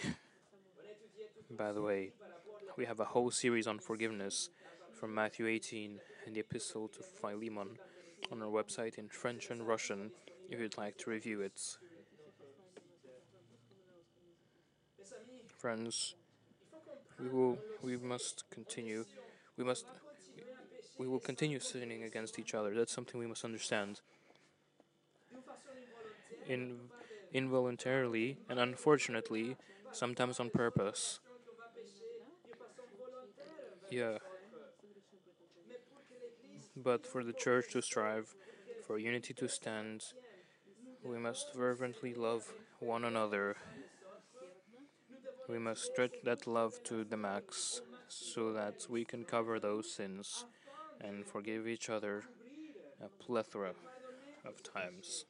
By 1.57 1.71
the 1.71 1.81
way, 1.81 2.11
we 2.77 2.85
have 2.85 2.99
a 2.99 3.05
whole 3.05 3.31
series 3.31 3.67
on 3.67 3.79
forgiveness 3.79 4.49
from 4.99 5.13
Matthew 5.13 5.47
18 5.47 5.99
and 6.25 6.35
the 6.35 6.41
Epistle 6.41 6.89
to 6.89 7.01
Philemon 7.01 7.77
on 8.31 8.41
our 8.41 8.49
website 8.49 8.97
in 8.97 9.07
French 9.07 9.49
and 9.49 9.65
Russian 9.65 10.11
if 10.49 10.59
you'd 10.59 10.77
like 10.77 10.97
to 10.97 11.09
review 11.09 11.41
it. 11.41 11.59
Friends, 15.57 16.15
we 17.19 17.29
will 17.29 17.57
we 17.81 17.97
must 17.97 18.43
continue 18.49 19.05
we 19.57 19.63
must 19.63 19.85
we 20.97 21.07
will 21.07 21.19
continue 21.19 21.59
sinning 21.59 22.03
against 22.03 22.37
each 22.39 22.53
other. 22.53 22.73
That's 22.75 22.93
something 22.93 23.19
we 23.19 23.27
must 23.27 23.45
understand. 23.45 24.01
In 26.47 26.77
involuntarily 27.33 28.37
and 28.49 28.59
unfortunately, 28.59 29.55
sometimes 29.91 30.39
on 30.39 30.49
purpose. 30.49 31.19
Yeah. 33.95 34.17
But 36.75 37.05
for 37.07 37.23
the 37.23 37.33
church 37.33 37.71
to 37.73 37.81
strive, 37.81 38.35
for 38.85 38.97
unity 38.99 39.33
to 39.33 39.47
stand, 39.47 40.03
we 41.03 41.17
must 41.17 41.53
fervently 41.53 42.13
love 42.13 42.53
one 42.79 43.05
another. 43.05 43.55
We 45.47 45.57
must 45.57 45.83
stretch 45.85 46.13
that 46.23 46.45
love 46.45 46.83
to 46.83 47.03
the 47.03 47.17
max 47.17 47.81
so 48.07 48.53
that 48.53 48.85
we 48.89 49.05
can 49.05 49.25
cover 49.25 49.59
those 49.59 49.91
sins 49.91 50.45
and 51.01 51.25
forgive 51.25 51.67
each 51.67 51.89
other 51.89 52.25
a 53.01 53.09
plethora 53.09 53.75
of 54.45 54.63
times. 54.63 55.25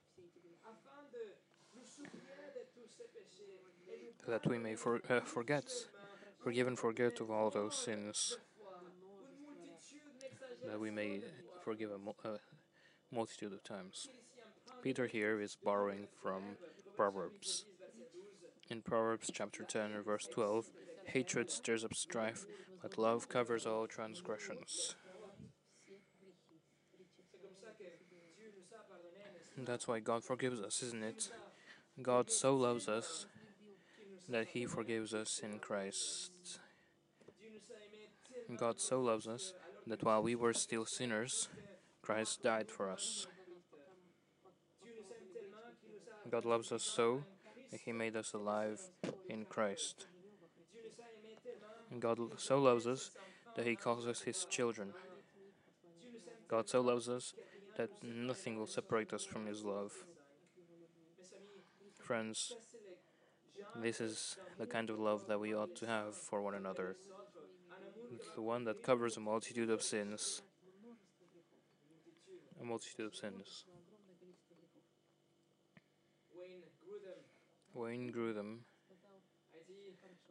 That 4.28 4.46
we 4.46 4.58
may 4.58 4.76
for, 4.76 5.02
uh, 5.10 5.22
forget, 5.22 5.72
forgive 6.38 6.68
and 6.68 6.78
forget 6.78 7.22
of 7.22 7.32
all 7.32 7.50
those 7.50 7.76
sins. 7.76 8.38
That 10.68 10.80
we 10.80 10.92
may 10.92 11.22
forgive 11.64 11.90
a, 11.92 12.28
a 12.28 12.34
uh, 12.34 12.38
multitude 13.12 13.54
of 13.54 13.64
times. 13.64 14.08
Peter 14.82 15.08
here 15.08 15.40
is 15.42 15.58
borrowing 15.64 16.08
from 16.22 16.42
Proverbs. 16.96 17.66
In 18.70 18.82
Proverbs 18.82 19.30
chapter 19.34 19.64
10, 19.64 20.02
verse 20.04 20.28
12, 20.32 20.66
hatred 21.06 21.52
stirs 21.52 21.84
up 21.84 21.94
strife, 21.94 22.46
but 22.82 22.98
love 22.98 23.30
covers 23.30 23.66
all 23.66 23.88
transgressions. 23.88 24.96
That's 29.58 29.88
why 29.88 30.00
God 30.00 30.24
forgives 30.24 30.60
us, 30.62 30.84
isn't 30.84 31.04
it? 31.04 31.30
God 32.02 32.30
so 32.30 32.56
loves 32.56 32.88
us 32.90 33.26
that 34.28 34.48
He 34.50 34.66
forgives 34.66 35.14
us 35.14 35.40
in 35.42 35.60
Christ. 35.60 36.60
God 38.58 38.80
so 38.80 39.02
loves 39.02 39.28
us 39.28 39.54
that 39.88 40.04
while 40.04 40.24
we 40.24 40.36
were 40.36 40.54
still 40.54 40.86
sinners, 40.86 41.50
Christ 42.02 42.44
died 42.44 42.70
for 42.70 42.90
us. 42.90 43.28
God 46.30 46.46
loves 46.46 46.72
us 46.72 46.84
so 46.84 47.24
that 47.72 47.82
He 47.82 47.92
made 47.92 48.16
us 48.16 48.34
alive 48.34 48.80
in 49.30 49.46
Christ. 49.46 50.08
God 52.00 52.20
so 52.38 52.60
loves 52.60 52.88
us 52.88 53.12
that 53.56 53.66
He 53.66 53.76
calls 53.76 54.08
us 54.08 54.22
His 54.22 54.46
children. 54.46 54.94
God 56.48 56.68
so 56.70 56.82
loves 56.82 57.10
us 57.10 57.34
that 57.78 57.90
nothing 58.04 58.58
will 58.58 58.68
separate 58.68 59.14
us 59.14 59.24
from 59.24 59.46
His 59.46 59.64
love. 59.64 59.92
Friends, 62.02 62.54
this 63.82 64.00
is 64.00 64.38
the 64.60 64.66
kind 64.66 64.90
of 64.90 65.00
love 65.00 65.28
that 65.28 65.40
we 65.40 65.54
ought 65.54 65.76
to 65.78 65.88
have 65.88 66.16
for 66.16 66.42
one 66.42 66.54
another. 66.54 66.98
The 68.36 68.42
one 68.42 68.64
that 68.66 68.84
covers 68.84 69.18
a 69.18 69.20
multitude 69.20 69.70
of 69.70 69.82
sins. 69.82 70.42
A 72.62 72.66
multitude 72.66 73.06
of 73.06 73.16
sins. 73.16 73.66
Wayne 77.74 78.12
Grudem 78.12 78.60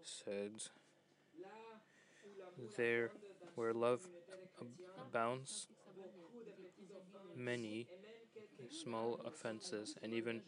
said, 0.02 0.52
There 2.76 3.10
where 3.54 3.72
love 3.72 4.08
abounds, 5.00 5.68
many 7.36 7.86
small 8.70 9.20
offenses 9.24 9.94
and 10.02 10.12
even 10.12 10.42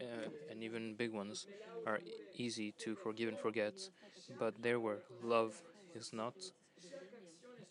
uh, 0.00 0.28
and 0.50 0.62
even 0.62 0.94
big 0.94 1.12
ones 1.12 1.46
are 1.86 2.00
easy 2.34 2.72
to 2.78 2.96
forgive 2.96 3.28
and 3.28 3.38
forget, 3.38 3.74
but 4.38 4.54
there 4.62 4.80
where 4.80 4.98
love 5.22 5.62
is 5.96 6.12
not, 6.12 6.34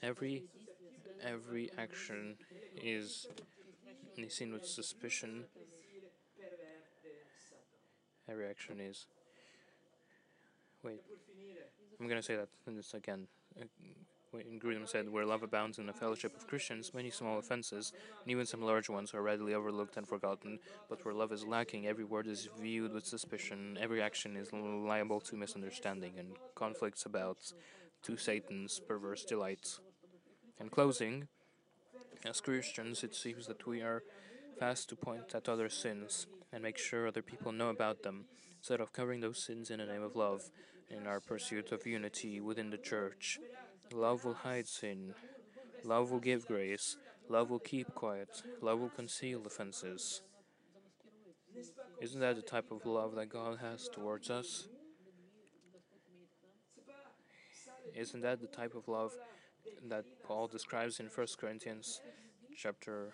every 0.02 0.44
every 1.24 1.70
action 1.78 2.38
is 2.78 3.28
seen 4.30 4.52
with 4.54 4.66
suspicion 4.66 5.46
every 8.30 8.48
action 8.48 8.80
is. 8.80 9.06
Wait, 10.84 11.02
I'm 12.00 12.08
gonna 12.08 12.24
say 12.24 12.36
that 12.36 12.50
this 12.68 12.94
again. 12.94 13.28
Uh, 13.60 13.66
Wayne 14.34 14.60
Grudem 14.60 14.88
said, 14.88 15.10
Where 15.10 15.26
love 15.26 15.44
abounds 15.44 15.80
in 15.80 15.86
the 15.88 15.94
fellowship 15.94 16.36
of 16.36 16.46
Christians, 16.48 16.94
many 16.94 17.10
small 17.10 17.40
offenses, 17.40 17.94
and 18.24 18.32
even 18.32 18.46
some 18.46 18.62
large 18.62 18.90
ones, 18.90 19.14
are 19.14 19.22
readily 19.22 19.54
overlooked 19.54 19.98
and 19.98 20.08
forgotten. 20.08 20.60
But 20.90 21.06
where 21.06 21.14
love 21.14 21.32
is 21.32 21.46
lacking, 21.46 21.88
every 21.88 22.04
word 22.04 22.28
is 22.28 22.50
viewed 22.58 22.94
with 22.94 23.06
suspicion, 23.06 23.78
every 23.80 24.02
action 24.02 24.36
is 24.36 24.52
liable 24.54 25.22
to 25.22 25.38
misunderstanding, 25.38 26.20
and 26.20 26.38
conflicts 26.56 27.06
about 27.06 27.54
to 28.06 28.18
Satan's 28.18 28.80
perverse 28.80 29.26
delights. 29.26 29.80
In 30.60 30.70
closing, 30.70 31.28
As 32.24 32.40
Christians, 32.40 33.04
it 33.04 33.16
seems 33.16 33.48
that 33.48 33.68
we 33.68 33.82
are 33.82 34.04
fast 34.60 34.90
to 34.90 34.96
point 34.96 35.34
at 35.34 35.50
other 35.50 35.70
sins 35.70 36.28
and 36.52 36.64
make 36.64 36.78
sure 36.78 37.08
other 37.08 37.22
people 37.22 37.52
know 37.52 37.70
about 37.70 38.04
them, 38.04 38.26
instead 38.58 38.80
of 38.80 38.94
covering 38.94 39.22
those 39.22 39.44
sins 39.44 39.70
in 39.70 39.80
the 39.80 39.86
name 39.86 40.04
of 40.04 40.16
love 40.16 40.50
in 40.90 41.08
our 41.08 41.20
pursuit 41.20 41.72
of 41.72 41.86
unity 41.86 42.40
within 42.40 42.70
the 42.70 42.78
church. 42.78 43.40
Love 43.92 44.24
will 44.24 44.34
hide 44.34 44.68
sin, 44.68 45.14
love 45.84 46.12
will 46.12 46.20
give 46.20 46.48
grace, 46.48 46.98
love 47.28 47.50
will 47.50 47.60
keep 47.60 47.94
quiet, 47.94 48.42
love 48.62 48.80
will 48.80 48.90
conceal 48.90 49.42
offenses. 49.46 50.22
Isn't 52.02 52.22
that 52.22 52.36
the 52.36 52.42
type 52.42 52.72
of 52.72 52.86
love 52.86 53.16
that 53.16 53.30
God 53.30 53.60
has 53.62 53.88
towards 53.88 54.30
us? 54.30 54.68
Isn't 57.96 58.22
that 58.24 58.42
the 58.42 58.48
type 58.48 58.76
of 58.76 58.90
love 58.90 59.14
that 59.88 60.04
Paul 60.28 60.48
describes 60.48 61.00
in 61.00 61.06
1 61.06 61.28
Corinthians 61.40 62.02
chapter 62.58 63.14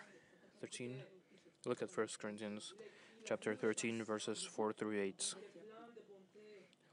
13? 0.59 0.95
Look 1.67 1.83
at 1.83 1.95
1 1.95 2.07
Corinthians 2.19 2.73
chapter 3.23 3.53
13 3.53 4.03
verses 4.03 4.43
4 4.43 4.73
through 4.73 4.99
8. 4.99 5.35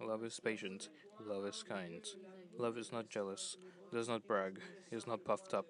Love 0.03 0.23
is 0.23 0.39
patient, 0.39 0.91
love 1.27 1.47
is 1.47 1.65
kind. 1.67 2.05
Love 2.59 2.77
is 2.77 2.93
not 2.93 3.09
jealous, 3.09 3.57
does 3.91 4.07
not 4.07 4.27
brag, 4.27 4.61
is 4.91 5.07
not 5.07 5.25
puffed 5.25 5.55
up. 5.55 5.67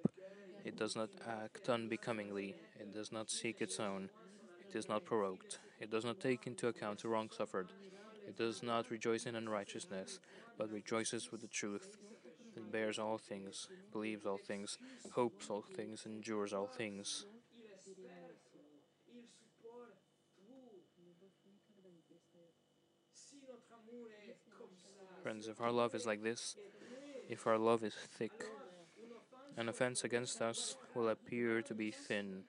It 0.64 0.76
does 0.76 0.96
not 0.96 1.10
act 1.24 1.68
unbecomingly, 1.68 2.56
it 2.80 2.92
does 2.92 3.12
not 3.12 3.30
seek 3.30 3.60
its 3.60 3.78
own, 3.78 4.10
it 4.68 4.76
is 4.76 4.88
not 4.88 5.04
provoked, 5.04 5.60
it 5.80 5.90
does 5.90 6.04
not 6.04 6.18
take 6.18 6.48
into 6.48 6.66
account 6.66 7.02
the 7.02 7.08
wrong 7.08 7.30
suffered. 7.30 7.68
It 8.26 8.36
does 8.36 8.62
not 8.62 8.90
rejoice 8.90 9.24
in 9.24 9.36
unrighteousness, 9.36 10.18
but 10.58 10.70
rejoices 10.70 11.30
with 11.32 11.40
the 11.40 11.46
truth. 11.46 11.96
It 12.56 12.72
bears 12.72 12.98
all 12.98 13.18
things, 13.18 13.68
believes 13.92 14.26
all 14.26 14.38
things, 14.38 14.78
hopes 15.12 15.48
all 15.50 15.62
things, 15.62 16.04
endures 16.06 16.52
all 16.52 16.66
things. 16.66 17.24
Friends, 25.22 25.48
if 25.48 25.60
our 25.60 25.72
love 25.72 25.94
is 25.94 26.06
like 26.06 26.22
this, 26.22 26.56
if 27.28 27.46
our 27.46 27.58
love 27.58 27.82
is 27.84 27.94
thick, 27.94 28.44
an 29.56 29.68
offense 29.68 30.04
against 30.04 30.40
us 30.40 30.76
will 30.94 31.08
appear 31.08 31.62
to 31.62 31.74
be 31.74 31.90
thin. 31.90 32.44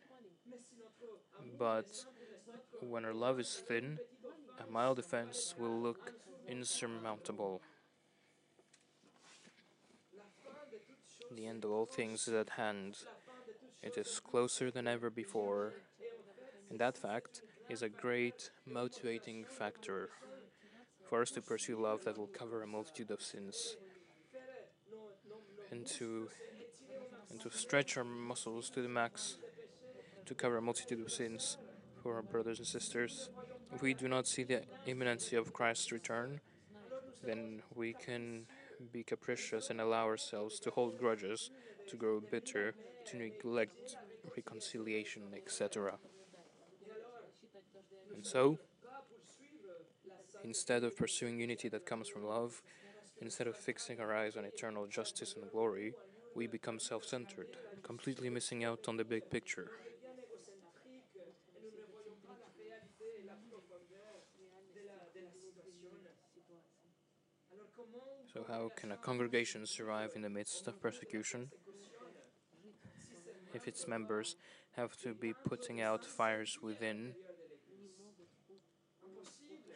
But 1.57 2.05
when 2.79 3.03
our 3.03 3.13
love 3.13 3.39
is 3.39 3.61
thin, 3.67 3.99
a 4.59 4.71
mild 4.71 4.99
offense 4.99 5.55
will 5.57 5.81
look 5.81 6.13
insurmountable. 6.47 7.61
The 11.31 11.45
end 11.45 11.63
of 11.63 11.71
all 11.71 11.85
things 11.85 12.27
is 12.27 12.33
at 12.33 12.49
hand. 12.51 12.95
It 13.83 13.97
is 13.97 14.19
closer 14.19 14.71
than 14.71 14.87
ever 14.87 15.09
before. 15.09 15.73
And 16.69 16.79
that 16.79 16.97
fact 16.97 17.41
is 17.69 17.81
a 17.81 17.89
great 17.89 18.49
motivating 18.65 19.45
factor 19.45 20.09
for 21.07 21.21
us 21.21 21.31
to 21.31 21.41
pursue 21.41 21.79
love 21.79 22.03
that 22.05 22.17
will 22.17 22.27
cover 22.27 22.63
a 22.63 22.67
multitude 22.67 23.11
of 23.11 23.21
sins 23.21 23.77
and 25.71 25.85
to 25.85 26.29
and 27.29 27.39
to 27.41 27.51
stretch 27.51 27.95
our 27.95 28.03
muscles 28.03 28.69
to 28.71 28.81
the 28.81 28.89
max 28.89 29.37
to 30.25 30.33
cover 30.33 30.57
a 30.57 30.61
multitude 30.61 30.99
of 30.99 31.11
sins 31.11 31.57
for 32.01 32.15
our 32.15 32.21
brothers 32.23 32.57
and 32.57 32.67
sisters. 32.67 33.29
If 33.73 33.81
we 33.81 33.93
do 33.93 34.07
not 34.07 34.27
see 34.27 34.43
the 34.43 34.63
imminency 34.87 35.35
of 35.35 35.53
Christ's 35.53 35.91
return, 35.91 36.41
then 37.23 37.61
we 37.75 37.93
can 37.93 38.45
be 38.83 39.03
capricious 39.03 39.69
and 39.69 39.81
allow 39.81 40.05
ourselves 40.05 40.59
to 40.61 40.71
hold 40.71 40.97
grudges, 40.97 41.51
to 41.89 41.97
grow 41.97 42.19
bitter, 42.19 42.75
to 43.07 43.17
neglect 43.17 43.95
reconciliation, 44.35 45.23
etc. 45.35 45.93
And 48.15 48.25
so, 48.25 48.57
instead 50.43 50.83
of 50.83 50.95
pursuing 50.97 51.39
unity 51.39 51.69
that 51.69 51.85
comes 51.85 52.07
from 52.07 52.25
love, 52.25 52.61
instead 53.21 53.47
of 53.47 53.55
fixing 53.55 53.99
our 53.99 54.15
eyes 54.15 54.37
on 54.37 54.45
eternal 54.45 54.87
justice 54.87 55.35
and 55.35 55.49
glory, 55.51 55.93
we 56.35 56.47
become 56.47 56.79
self 56.79 57.05
centered, 57.05 57.57
completely 57.83 58.29
missing 58.29 58.63
out 58.63 58.87
on 58.87 58.97
the 58.97 59.05
big 59.05 59.29
picture. 59.29 59.71
So, 68.33 68.45
how 68.47 68.69
can 68.75 68.91
a 68.91 68.97
congregation 68.97 69.65
survive 69.65 70.11
in 70.15 70.21
the 70.21 70.29
midst 70.29 70.67
of 70.67 70.79
persecution? 70.81 71.49
If 73.53 73.67
its 73.67 73.87
members 73.87 74.35
have 74.75 74.95
to 75.03 75.13
be 75.13 75.33
putting 75.33 75.81
out 75.81 76.05
fires 76.05 76.57
within, 76.61 77.15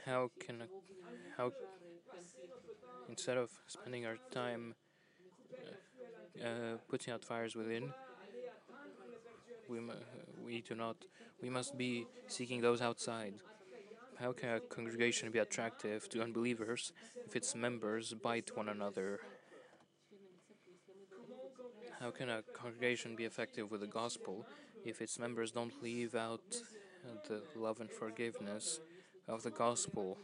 how 0.05 0.29
can 0.39 0.61
a, 0.61 0.67
how 1.37 1.51
instead 3.09 3.37
of 3.37 3.49
spending 3.67 4.05
our 4.05 4.17
time 4.31 4.75
uh, 6.41 6.45
uh, 6.47 6.77
putting 6.89 7.13
out 7.13 7.23
fires 7.23 7.55
within, 7.55 7.93
we 9.67 9.79
we 10.45 10.61
do 10.61 10.75
not 10.75 10.97
we 11.41 11.49
must 11.49 11.77
be 11.77 12.07
seeking 12.27 12.61
those 12.61 12.81
outside. 12.81 13.33
How 14.19 14.31
can 14.31 14.49
a 14.49 14.59
congregation 14.59 15.31
be 15.31 15.39
attractive 15.39 16.07
to 16.09 16.21
unbelievers 16.21 16.93
if 17.25 17.35
its 17.35 17.55
members 17.55 18.13
bite 18.13 18.55
one 18.55 18.69
another? 18.69 19.19
How 21.99 22.11
can 22.11 22.29
a 22.29 22.41
congregation 22.53 23.15
be 23.15 23.25
effective 23.25 23.71
with 23.71 23.81
the 23.81 23.87
gospel 23.87 24.45
if 24.85 25.01
its 25.01 25.17
members 25.17 25.51
don't 25.51 25.81
leave 25.81 26.15
out 26.15 26.41
the 27.27 27.41
love 27.55 27.79
and 27.79 27.89
forgiveness 27.89 28.79
of 29.27 29.43
the 29.43 29.51
gospel? 29.51 30.17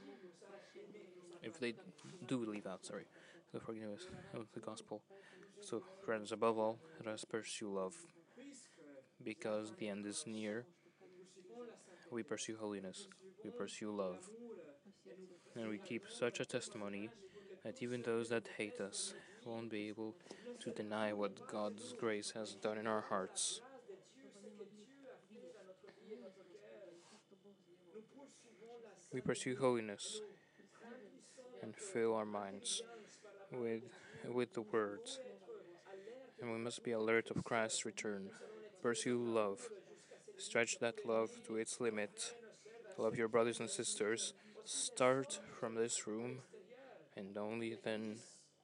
If 1.42 1.60
they 1.60 1.74
do 2.28 2.46
leave 2.46 2.68
out, 2.68 2.86
sorry, 2.86 3.06
the 3.54 3.60
forgiveness 3.60 4.08
of 4.34 4.48
the 4.54 4.60
gospel. 4.60 5.02
So, 5.62 5.84
friends, 6.06 6.32
above 6.32 6.58
all, 6.58 6.80
let 7.00 7.14
us 7.14 7.26
pursue 7.26 7.74
love 7.74 7.96
because 9.24 9.74
the 9.78 9.90
end 9.90 10.06
is 10.06 10.26
near. 10.28 10.66
We 12.12 12.24
pursue 12.24 12.58
holiness 12.60 13.08
we 13.44 13.50
pursue 13.50 13.92
love. 13.92 14.30
And 15.56 15.70
we 15.70 15.78
keep 15.78 16.04
such 16.10 16.40
a 16.40 16.46
testimony 16.46 17.10
that 17.64 17.82
even 17.82 18.02
those 18.02 18.30
that 18.30 18.48
hate 18.58 18.80
us 18.80 19.14
won't 19.46 19.70
be 19.70 19.88
able 19.88 20.16
to 20.62 20.72
deny 20.72 21.14
what 21.14 21.48
God's 21.48 21.94
grace 22.00 22.32
has 22.36 22.56
done 22.56 22.78
in 22.78 22.88
our 22.88 23.06
hearts. 23.10 23.62
We 29.12 29.22
pursue 29.22 29.58
holiness 29.60 30.22
and 31.64 31.76
fill 31.76 32.14
our 32.14 32.26
minds 32.26 32.82
with, 33.52 33.84
with 34.32 34.54
the 34.54 34.62
words. 34.62 35.20
And 36.42 36.52
we 36.52 36.58
must 36.58 36.84
be 36.84 36.92
alert 36.92 37.32
of 37.32 37.44
Christ's 37.44 37.86
return. 37.86 38.30
Pursue 38.82 39.18
love. 39.18 39.68
Stretch 40.38 40.80
that 40.80 41.06
love 41.06 41.32
to 41.48 41.58
its 41.58 41.82
limit 41.82 42.34
Love 43.00 43.16
your 43.16 43.30
brothers 43.30 43.62
and 43.62 43.70
sisters. 43.70 44.34
Start 44.66 45.40
from 45.58 45.76
this 45.76 46.06
room 46.06 46.40
and 47.16 47.38
only 47.38 47.78
then 47.82 48.18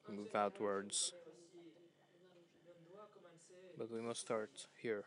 move 0.09 0.36
outwards. 0.36 1.13
But 3.77 3.89
we 3.89 4.01
must 4.01 4.19
start 4.19 4.67
here. 4.81 5.05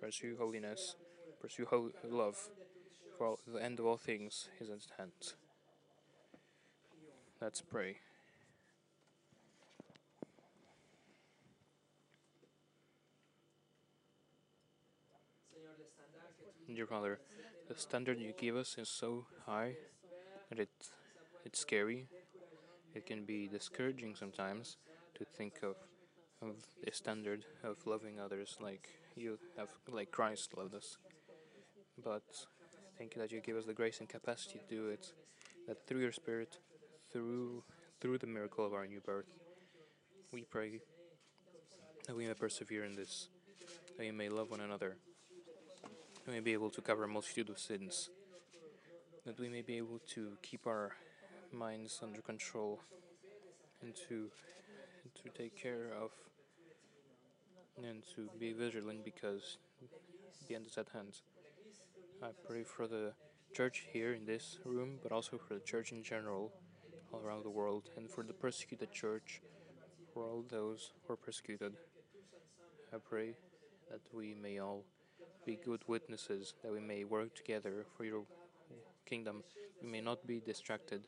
Pursue 0.00 0.36
holiness, 0.38 0.94
pursue 1.40 1.66
ho- 1.68 1.90
love, 2.08 2.36
for 3.18 3.26
all, 3.26 3.38
the 3.48 3.60
end 3.60 3.80
of 3.80 3.86
all 3.86 3.96
things 3.96 4.48
is 4.60 4.70
at 4.70 4.86
hand. 4.96 5.12
Let's 7.40 7.60
pray. 7.60 7.96
Dear 16.74 16.86
Father, 16.86 17.18
the 17.68 17.74
standard 17.76 18.18
you 18.18 18.32
give 18.32 18.56
us 18.56 18.78
is 18.78 18.88
so 18.88 19.26
high 19.44 19.74
that 20.48 20.58
it, 20.58 20.70
it's 21.44 21.60
scary. 21.60 22.06
It 22.94 23.04
can 23.04 23.24
be 23.26 23.46
discouraging 23.46 24.14
sometimes 24.14 24.78
to 25.16 25.24
think 25.24 25.60
of 25.62 25.76
of 26.40 26.56
the 26.82 26.90
standard 26.90 27.44
of 27.62 27.76
loving 27.86 28.18
others 28.18 28.56
like 28.60 28.88
you 29.14 29.38
have, 29.56 29.68
like 29.88 30.10
Christ 30.10 30.56
loved 30.56 30.74
us. 30.74 30.96
But 32.02 32.22
thank 32.96 33.14
you 33.14 33.20
that 33.20 33.30
you 33.30 33.40
give 33.40 33.56
us 33.56 33.66
the 33.66 33.74
grace 33.74 34.00
and 34.00 34.08
capacity 34.08 34.58
to 34.58 34.74
do 34.74 34.88
it. 34.88 35.12
That 35.68 35.86
through 35.86 36.00
your 36.00 36.12
Spirit, 36.12 36.58
through 37.12 37.64
through 38.00 38.18
the 38.18 38.26
miracle 38.26 38.64
of 38.64 38.72
our 38.72 38.86
new 38.86 39.00
birth, 39.00 39.30
we 40.32 40.44
pray 40.44 40.80
that 42.06 42.16
we 42.16 42.26
may 42.26 42.34
persevere 42.34 42.84
in 42.84 42.96
this, 42.96 43.28
that 43.96 43.98
we 43.98 44.10
may 44.10 44.30
love 44.30 44.50
one 44.50 44.60
another 44.60 44.96
we 46.26 46.32
may 46.34 46.40
be 46.40 46.52
able 46.52 46.70
to 46.70 46.80
cover 46.80 47.04
a 47.04 47.08
multitude 47.08 47.50
of 47.50 47.58
sins, 47.58 48.10
that 49.26 49.38
we 49.38 49.48
may 49.48 49.62
be 49.62 49.76
able 49.76 50.00
to 50.14 50.36
keep 50.42 50.66
our 50.66 50.92
minds 51.52 52.00
under 52.02 52.20
control 52.20 52.80
and 53.82 53.94
to 54.08 54.30
to 55.22 55.28
take 55.36 55.54
care 55.54 55.90
of 56.00 56.10
and 57.76 58.02
to 58.14 58.30
be 58.38 58.52
vigilant 58.52 59.04
because 59.04 59.58
the 60.48 60.54
end 60.54 60.66
is 60.66 60.78
at 60.78 60.88
hand. 60.90 61.20
I 62.22 62.28
pray 62.46 62.62
for 62.62 62.86
the 62.86 63.12
church 63.52 63.84
here 63.92 64.12
in 64.12 64.24
this 64.24 64.58
room, 64.64 64.98
but 65.02 65.12
also 65.12 65.38
for 65.38 65.54
the 65.54 65.60
church 65.60 65.92
in 65.92 66.02
general 66.02 66.52
all 67.12 67.20
around 67.20 67.44
the 67.44 67.50
world, 67.50 67.90
and 67.96 68.08
for 68.10 68.24
the 68.24 68.32
persecuted 68.32 68.90
church, 68.92 69.42
for 70.14 70.24
all 70.24 70.44
those 70.48 70.92
who 71.02 71.12
are 71.12 71.16
persecuted. 71.16 71.74
I 72.92 72.96
pray 72.98 73.36
that 73.90 74.00
we 74.14 74.34
may 74.34 74.58
all 74.58 74.84
be 75.44 75.58
good 75.64 75.82
witnesses, 75.86 76.54
that 76.62 76.72
we 76.72 76.80
may 76.80 77.04
work 77.04 77.34
together 77.34 77.84
for 77.96 78.04
your 78.04 78.22
kingdom. 79.06 79.42
We 79.82 79.88
may 79.88 80.00
not 80.00 80.26
be 80.26 80.40
distracted 80.40 81.06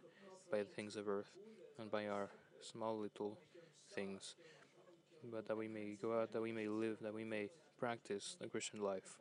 by 0.51 0.59
the 0.59 0.64
things 0.64 0.97
of 0.97 1.09
earth 1.09 1.30
and 1.78 1.91
by 1.91 2.07
our 2.09 2.30
small 2.61 2.99
little 2.99 3.39
things, 3.95 4.35
but 5.30 5.47
that 5.49 5.57
we 5.57 5.68
may 5.68 5.97
go 6.01 6.20
out, 6.20 6.32
that 6.32 6.43
we 6.43 6.53
may 6.53 6.68
live, 6.68 6.99
that 7.03 7.14
we 7.14 7.24
may 7.24 7.49
practice 7.78 8.37
the 8.41 8.49
Christian 8.49 8.80
life. 8.80 9.16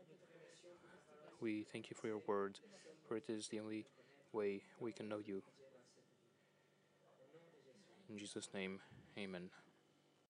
We 1.41 1.65
thank 1.71 1.89
you 1.89 1.95
for 1.99 2.07
your 2.07 2.21
word, 2.27 2.59
for 3.07 3.17
it 3.17 3.25
is 3.27 3.47
the 3.47 3.59
only 3.59 3.85
way 4.31 4.61
we 4.79 4.91
can 4.91 5.09
know 5.09 5.19
you. 5.25 5.43
In 8.09 8.17
Jesus' 8.17 8.49
name, 8.53 8.79
amen. 9.17 9.62